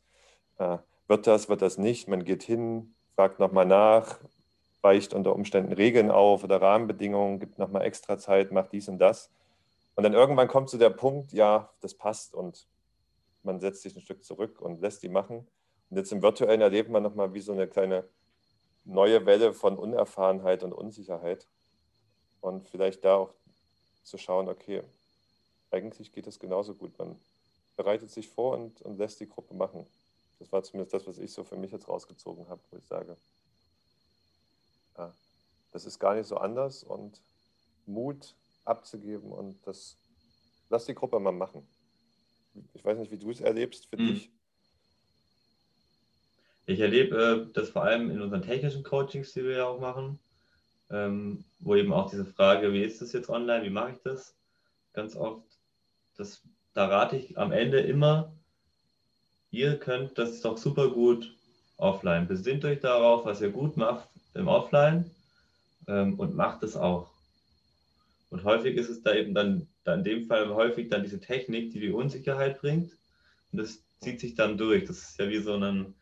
Äh, 0.57 0.79
wird 1.07 1.27
das, 1.27 1.47
wird 1.47 1.61
das 1.61 1.77
nicht? 1.77 2.07
Man 2.07 2.23
geht 2.23 2.41
hin, 2.41 2.95
fragt 3.13 3.39
nochmal 3.39 3.67
nach, 3.67 4.17
weicht 4.81 5.13
unter 5.13 5.35
Umständen 5.35 5.73
Regeln 5.73 6.11
auf 6.11 6.43
oder 6.43 6.61
Rahmenbedingungen, 6.61 7.39
gibt 7.39 7.59
nochmal 7.59 7.83
extra 7.83 8.17
Zeit, 8.17 8.51
macht 8.51 8.71
dies 8.71 8.87
und 8.87 8.99
das. 8.99 9.29
Und 9.95 10.03
dann 10.03 10.13
irgendwann 10.13 10.47
kommt 10.47 10.69
zu 10.69 10.77
so 10.77 10.79
der 10.79 10.89
Punkt, 10.89 11.33
ja, 11.33 11.69
das 11.81 11.93
passt 11.93 12.33
und 12.33 12.67
man 13.43 13.59
setzt 13.59 13.81
sich 13.81 13.95
ein 13.95 14.01
Stück 14.01 14.23
zurück 14.23 14.61
und 14.61 14.81
lässt 14.81 15.03
die 15.03 15.09
machen. 15.09 15.47
Und 15.89 15.97
jetzt 15.97 16.11
im 16.11 16.21
virtuellen 16.21 16.61
erlebt 16.61 16.89
man 16.89 17.03
nochmal 17.03 17.33
wie 17.33 17.41
so 17.41 17.51
eine 17.51 17.67
kleine 17.67 18.05
neue 18.83 19.25
Welle 19.25 19.53
von 19.53 19.77
Unerfahrenheit 19.77 20.63
und 20.63 20.73
Unsicherheit 20.73 21.47
und 22.39 22.67
vielleicht 22.67 23.05
da 23.05 23.15
auch 23.15 23.33
zu 24.03 24.17
schauen, 24.17 24.49
okay, 24.49 24.83
eigentlich 25.69 26.11
geht 26.11 26.27
es 26.27 26.39
genauso 26.39 26.73
gut. 26.73 26.97
Man 26.97 27.19
bereitet 27.75 28.09
sich 28.09 28.27
vor 28.27 28.53
und, 28.53 28.81
und 28.81 28.97
lässt 28.97 29.19
die 29.19 29.29
Gruppe 29.29 29.53
machen. 29.53 29.85
Das 30.39 30.51
war 30.51 30.63
zumindest 30.63 30.93
das, 30.93 31.07
was 31.07 31.19
ich 31.19 31.31
so 31.31 31.43
für 31.43 31.55
mich 31.55 31.71
jetzt 31.71 31.87
rausgezogen 31.87 32.49
habe, 32.49 32.61
wo 32.71 32.77
ich 32.77 32.85
sage, 32.85 33.15
ja, 35.01 35.13
das 35.71 35.85
ist 35.85 35.99
gar 35.99 36.15
nicht 36.15 36.27
so 36.27 36.37
anders 36.37 36.83
und 36.83 37.21
Mut 37.85 38.35
abzugeben 38.65 39.31
und 39.31 39.65
das, 39.65 39.97
lass 40.69 40.85
die 40.85 40.93
Gruppe 40.93 41.19
mal 41.19 41.31
machen. 41.31 41.67
Ich 42.73 42.83
weiß 42.83 42.99
nicht, 42.99 43.11
wie 43.11 43.17
du 43.17 43.31
es 43.31 43.41
erlebst 43.41 43.87
für 43.87 43.97
mhm. 43.97 44.07
dich. 44.07 44.31
Ich 46.67 46.79
erlebe 46.79 47.47
äh, 47.49 47.53
das 47.53 47.69
vor 47.69 47.83
allem 47.83 48.11
in 48.11 48.21
unseren 48.21 48.43
technischen 48.43 48.83
Coachings, 48.83 49.33
die 49.33 49.43
wir 49.43 49.57
ja 49.57 49.65
auch 49.65 49.79
machen, 49.79 50.19
ähm, 50.89 51.43
wo 51.59 51.75
eben 51.75 51.91
auch 51.91 52.09
diese 52.09 52.25
Frage, 52.25 52.71
wie 52.73 52.83
ist 52.83 53.01
das 53.01 53.13
jetzt 53.13 53.29
online, 53.29 53.63
wie 53.63 53.69
mache 53.71 53.93
ich 53.93 54.01
das, 54.03 54.37
ganz 54.93 55.15
oft, 55.15 55.43
das, 56.17 56.43
da 56.73 56.85
rate 56.85 57.17
ich 57.17 57.37
am 57.37 57.51
Ende 57.51 57.79
immer, 57.79 58.33
ihr 59.49 59.79
könnt 59.79 60.17
das 60.17 60.41
doch 60.41 60.57
super 60.57 60.89
gut 60.91 61.35
offline. 61.77 62.27
Besinnt 62.27 62.63
euch 62.63 62.79
darauf, 62.79 63.25
was 63.25 63.41
ihr 63.41 63.49
gut 63.49 63.75
macht 63.75 64.10
im 64.33 64.47
Offline 64.47 65.11
ähm, 65.87 66.19
und 66.19 66.35
macht 66.35 66.63
es 66.63 66.75
auch. 66.75 67.09
Und 68.29 68.43
häufig 68.43 68.77
ist 68.77 68.89
es 68.89 69.03
da 69.03 69.13
eben 69.13 69.33
dann, 69.33 69.67
dann 69.83 69.99
in 69.99 70.05
dem 70.05 70.25
Fall 70.25 70.53
häufig 70.53 70.89
dann 70.89 71.03
diese 71.03 71.19
Technik, 71.19 71.71
die 71.71 71.79
die 71.79 71.91
Unsicherheit 71.91 72.61
bringt. 72.61 72.91
Und 73.51 73.59
das 73.59 73.83
zieht 73.99 74.19
sich 74.19 74.35
dann 74.35 74.57
durch. 74.57 74.85
Das 74.85 74.97
ist 74.97 75.19
ja 75.19 75.29
wie 75.29 75.39
so 75.39 75.55
ein, 75.55 75.93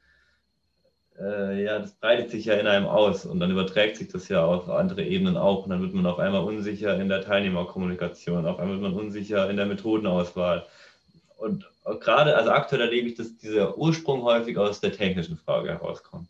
äh, 1.20 1.64
ja, 1.64 1.80
das 1.80 1.94
breitet 1.94 2.32
sich 2.32 2.46
ja 2.46 2.54
in 2.56 2.68
einem 2.68 2.86
aus 2.86 3.26
und 3.26 3.40
dann 3.40 3.52
überträgt 3.52 3.98
sich 3.98 4.08
das 4.08 4.30
ja 4.30 4.46
auf 4.46 4.70
andere 4.70 5.04
Ebenen 5.04 5.38
auch 5.38 5.64
und 5.64 5.72
dann 5.72 5.82
wird 5.82 5.94
man 5.94 6.06
auf 6.06 6.20
einmal 6.20 6.44
unsicher 6.44 7.00
in 7.00 7.10
der 7.10 7.22
Teilnehmerkommunikation, 7.22 8.46
auf 8.46 8.60
einmal 8.60 8.80
wird 8.80 8.94
man 8.94 9.00
unsicher 9.00 9.50
in 9.50 9.58
der 9.58 9.66
Methodenauswahl. 9.66 10.66
Und 11.38 11.70
gerade, 12.00 12.36
also 12.36 12.52
aktuell 12.52 12.82
erlebe 12.82 13.08
ich, 13.08 13.16
dass 13.16 13.38
dieser 13.38 13.78
Ursprung 13.78 14.22
häufig 14.24 14.58
aus 14.58 14.82
der 14.82 14.92
technischen 14.92 15.38
Frage 15.38 15.70
herauskommt. 15.70 16.30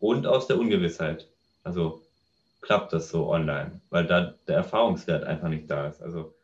Und 0.00 0.26
aus 0.26 0.46
der 0.46 0.58
Ungewissheit. 0.58 1.28
Also 1.64 2.02
klappt 2.60 2.92
das 2.92 3.10
so 3.10 3.28
online, 3.28 3.80
weil 3.90 4.06
da 4.06 4.34
der 4.46 4.56
Erfahrungswert 4.56 5.24
einfach 5.24 5.48
nicht 5.48 5.70
da 5.70 5.88
ist. 5.88 6.02
Also 6.02 6.34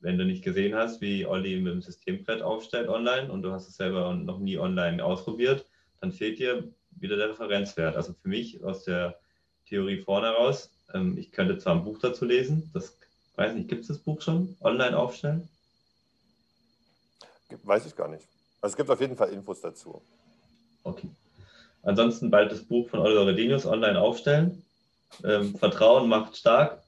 wenn 0.00 0.18
du 0.18 0.24
nicht 0.24 0.42
gesehen 0.42 0.74
hast, 0.74 1.00
wie 1.00 1.26
Olli 1.26 1.60
mit 1.60 1.74
dem 1.74 1.82
Systembrett 1.82 2.42
aufstellt 2.42 2.88
online 2.88 3.30
und 3.30 3.42
du 3.42 3.52
hast 3.52 3.68
es 3.68 3.76
selber 3.76 4.14
noch 4.14 4.38
nie 4.38 4.58
online 4.58 5.04
ausprobiert, 5.04 5.66
dann 6.00 6.12
fehlt 6.12 6.38
dir 6.38 6.72
wieder 6.92 7.16
der 7.16 7.30
Referenzwert. 7.30 7.96
Also 7.96 8.14
für 8.14 8.28
mich 8.28 8.62
aus 8.64 8.84
der 8.84 9.18
Theorie 9.66 10.00
vorne 10.00 10.30
raus, 10.30 10.70
ähm, 10.94 11.18
ich 11.18 11.32
könnte 11.32 11.58
zwar 11.58 11.74
ein 11.74 11.84
Buch 11.84 11.98
dazu 11.98 12.24
lesen, 12.24 12.70
das 12.72 12.98
Weiß 13.40 13.54
nicht, 13.54 13.68
gibt 13.70 13.80
es 13.80 13.88
das 13.88 13.98
Buch 13.98 14.20
schon? 14.20 14.54
Online 14.60 14.98
aufstellen? 14.98 15.48
Weiß 17.62 17.86
ich 17.86 17.96
gar 17.96 18.08
nicht. 18.08 18.28
Also 18.60 18.74
es 18.74 18.76
gibt 18.76 18.90
auf 18.90 19.00
jeden 19.00 19.16
Fall 19.16 19.30
Infos 19.30 19.62
dazu. 19.62 20.02
Okay. 20.82 21.08
Ansonsten 21.82 22.30
bald 22.30 22.52
das 22.52 22.62
Buch 22.62 22.88
von 22.90 23.00
Oliver 23.00 23.26
Redinius 23.26 23.66
online 23.66 24.00
aufstellen. 24.00 24.62
Ähm, 25.24 25.56
Vertrauen 25.56 26.08
macht 26.08 26.36
stark. 26.36 26.82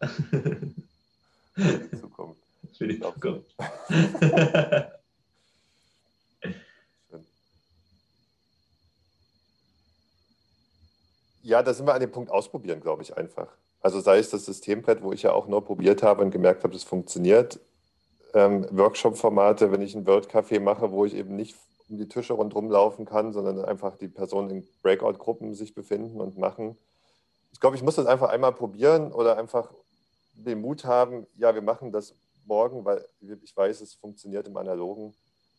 Zukunft. 1.99 2.41
Für 2.79 2.87
die 2.87 3.01
Zukunft. 3.01 3.55
ja, 11.43 11.63
da 11.63 11.75
sind 11.75 11.87
wir 11.87 11.95
an 11.95 12.01
dem 12.01 12.13
Punkt 12.13 12.31
ausprobieren, 12.31 12.81
glaube 12.81 13.03
ich, 13.03 13.17
einfach. 13.17 13.49
Also 13.81 14.01
sei 14.01 14.19
es 14.19 14.31
das 14.31 14.45
Systembrett, 14.45 15.03
wo 15.03 15.13
ich 15.13 15.23
ja 15.23 15.33
auch 15.33 15.49
nur 15.49 15.65
probiert 15.65 16.03
habe 16.03 16.23
und 16.23 16.31
gemerkt 16.31 16.63
habe, 16.63 16.73
das 16.73 16.85
funktioniert. 16.85 17.59
Ähm, 18.35 18.67
Workshop-Formate, 18.71 19.73
wenn 19.73 19.83
ich 19.83 19.95
ein 19.95 20.07
Word-Café 20.07 20.61
mache, 20.61 20.93
wo 20.93 21.05
ich 21.05 21.15
eben 21.15 21.35
nicht 21.37 21.57
um 21.93 21.99
die 21.99 22.09
Tische 22.09 22.33
rundherum 22.33 22.71
laufen 22.71 23.05
kann, 23.05 23.35
sondern 23.35 23.63
einfach 23.67 23.97
die 23.97 24.09
Personen 24.09 24.49
in 24.49 24.69
Breakout-Gruppen 24.83 25.55
sich 25.55 25.75
befinden 25.75 26.23
und 26.23 26.39
machen. 26.39 26.79
Ich 27.53 27.61
glaube, 27.61 27.77
ich 27.77 27.83
muss 27.83 27.97
das 27.97 28.07
einfach 28.07 28.31
einmal 28.31 28.55
probieren 28.55 29.13
oder 29.13 29.37
einfach 29.37 29.75
den 30.33 30.63
Mut 30.63 30.87
haben, 30.87 31.27
ja, 31.37 31.55
wir 31.55 31.61
machen 31.61 31.93
das 31.93 32.15
morgen, 32.47 32.87
weil 32.87 33.07
ich 33.21 33.55
weiß, 33.55 33.83
es 33.83 33.93
funktioniert 33.93 34.49
im 34.49 34.57
Analogen. 34.57 35.15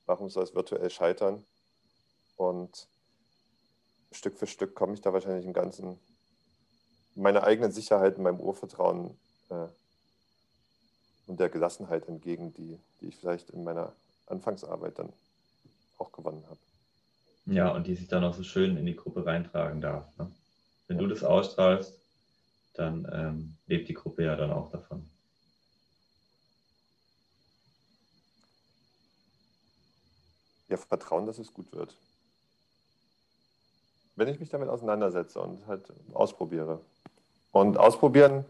Warum 0.07 0.27
soll 0.31 0.43
es 0.43 0.55
virtuell 0.55 0.89
scheitern? 0.89 1.45
Und 2.35 2.87
Stück 4.11 4.35
für 4.39 4.47
Stück 4.47 4.73
komme 4.73 4.95
ich 4.95 5.01
da 5.01 5.13
wahrscheinlich 5.13 5.45
im 5.45 5.53
Ganzen 5.53 5.99
meiner 7.13 7.43
eigenen 7.43 7.71
Sicherheit, 7.71 8.17
meinem 8.17 8.39
Urvertrauen 8.39 9.15
äh, 9.49 9.67
und 11.27 11.39
der 11.39 11.49
Gelassenheit 11.49 12.07
entgegen, 12.07 12.55
die, 12.55 12.79
die 13.01 13.09
ich 13.09 13.17
vielleicht 13.17 13.51
in 13.51 13.63
meiner 13.63 13.93
Anfangsarbeit 14.25 14.97
dann 14.97 15.13
auch 16.03 16.11
gewonnen 16.11 16.43
habe. 16.47 16.59
Ja, 17.45 17.69
und 17.69 17.87
die 17.87 17.95
sich 17.95 18.07
dann 18.07 18.23
auch 18.23 18.33
so 18.33 18.43
schön 18.43 18.77
in 18.77 18.85
die 18.85 18.95
Gruppe 18.95 19.25
reintragen 19.25 19.81
darf. 19.81 20.05
Ne? 20.17 20.31
Wenn 20.87 20.97
ja. 20.97 21.03
du 21.03 21.09
das 21.09 21.23
ausstrahlst, 21.23 21.99
dann 22.73 23.07
ähm, 23.11 23.57
lebt 23.67 23.89
die 23.89 23.93
Gruppe 23.93 24.23
ja 24.23 24.35
dann 24.35 24.51
auch 24.51 24.71
davon. 24.71 25.09
Ja, 30.69 30.77
Vertrauen, 30.77 31.25
dass 31.25 31.37
es 31.37 31.53
gut 31.53 31.71
wird 31.73 31.95
wenn 34.15 34.27
ich 34.27 34.39
mich 34.39 34.49
damit 34.49 34.69
auseinandersetze 34.69 35.39
und 35.39 35.65
halt 35.67 35.91
ausprobiere. 36.13 36.79
Und 37.51 37.77
ausprobieren 37.77 38.45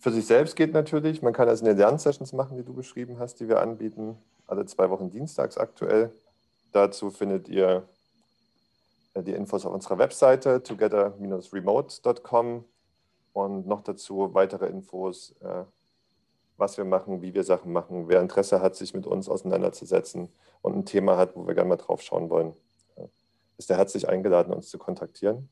für 0.00 0.10
sich 0.10 0.26
selbst 0.26 0.56
geht 0.56 0.72
natürlich. 0.72 1.22
Man 1.22 1.32
kann 1.32 1.46
das 1.46 1.60
in 1.60 1.66
den 1.66 1.76
Lernsessions 1.76 2.32
machen, 2.32 2.56
die 2.56 2.64
du 2.64 2.74
beschrieben 2.74 3.18
hast, 3.18 3.40
die 3.40 3.48
wir 3.48 3.60
anbieten. 3.60 4.16
Alle 4.46 4.66
zwei 4.66 4.90
Wochen 4.90 5.10
dienstags 5.10 5.56
aktuell. 5.56 6.12
Dazu 6.72 7.10
findet 7.10 7.48
ihr 7.48 7.88
äh, 9.14 9.22
die 9.22 9.32
Infos 9.32 9.64
auf 9.64 9.72
unserer 9.72 9.96
Webseite 9.98 10.62
together-remote.com 10.62 12.64
und 13.32 13.66
noch 13.66 13.82
dazu 13.82 14.34
weitere 14.34 14.66
Infos, 14.66 15.34
äh, 15.40 15.64
was 16.56 16.76
wir 16.76 16.84
machen, 16.84 17.22
wie 17.22 17.32
wir 17.34 17.44
Sachen 17.44 17.72
machen, 17.72 18.08
wer 18.08 18.20
Interesse 18.20 18.60
hat, 18.60 18.74
sich 18.76 18.94
mit 18.94 19.06
uns 19.06 19.28
auseinanderzusetzen 19.28 20.28
und 20.60 20.76
ein 20.76 20.84
Thema 20.84 21.16
hat, 21.16 21.36
wo 21.36 21.46
wir 21.46 21.54
gerne 21.54 21.70
mal 21.70 21.76
drauf 21.76 22.02
schauen 22.02 22.28
wollen 22.30 22.54
ist 23.62 23.70
er 23.70 23.76
herzlich 23.76 24.08
eingeladen, 24.08 24.52
uns 24.52 24.68
zu 24.68 24.76
kontaktieren 24.76 25.48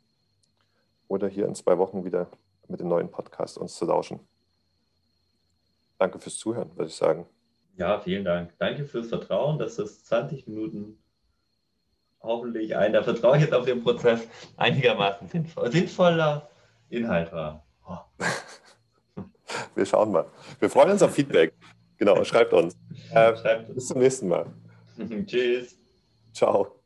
oder 1.06 1.28
hier 1.28 1.46
in 1.46 1.54
zwei 1.54 1.78
Wochen 1.78 2.04
wieder 2.04 2.28
mit 2.66 2.80
dem 2.80 2.88
neuen 2.88 3.08
Podcast 3.08 3.56
uns 3.56 3.76
zu 3.76 3.84
lauschen. 3.84 4.18
Danke 5.96 6.18
fürs 6.18 6.36
Zuhören, 6.36 6.76
würde 6.76 6.88
ich 6.88 6.96
sagen. 6.96 7.26
Ja, 7.76 8.00
vielen 8.00 8.24
Dank. 8.24 8.52
Danke 8.58 8.84
fürs 8.84 9.08
Vertrauen, 9.08 9.60
dass 9.60 9.76
das 9.76 10.02
20 10.04 10.48
Minuten 10.48 11.00
hoffentlich 12.22 12.76
ein, 12.76 12.92
da 12.92 13.02
vertraue 13.02 13.36
ich 13.36 13.44
jetzt 13.44 13.54
auf 13.54 13.64
den 13.64 13.82
Prozess, 13.82 14.26
einigermaßen 14.56 15.28
sinnvoll, 15.28 15.72
sinnvoller 15.72 16.48
Inhalt 16.88 17.32
war. 17.32 17.64
Oh. 17.86 17.96
Wir 19.74 19.86
schauen 19.86 20.12
mal. 20.12 20.26
Wir 20.58 20.70
freuen 20.70 20.90
uns 20.92 21.02
auf 21.02 21.14
Feedback. 21.14 21.52
Genau, 21.96 22.22
schreibt 22.24 22.52
uns. 22.52 22.76
Äh, 23.12 23.36
schreibt 23.40 23.68
uns. 23.68 23.74
Bis 23.74 23.88
zum 23.88 23.98
nächsten 23.98 24.28
Mal. 24.28 24.46
Tschüss. 25.26 25.78
Ciao. 26.32 26.79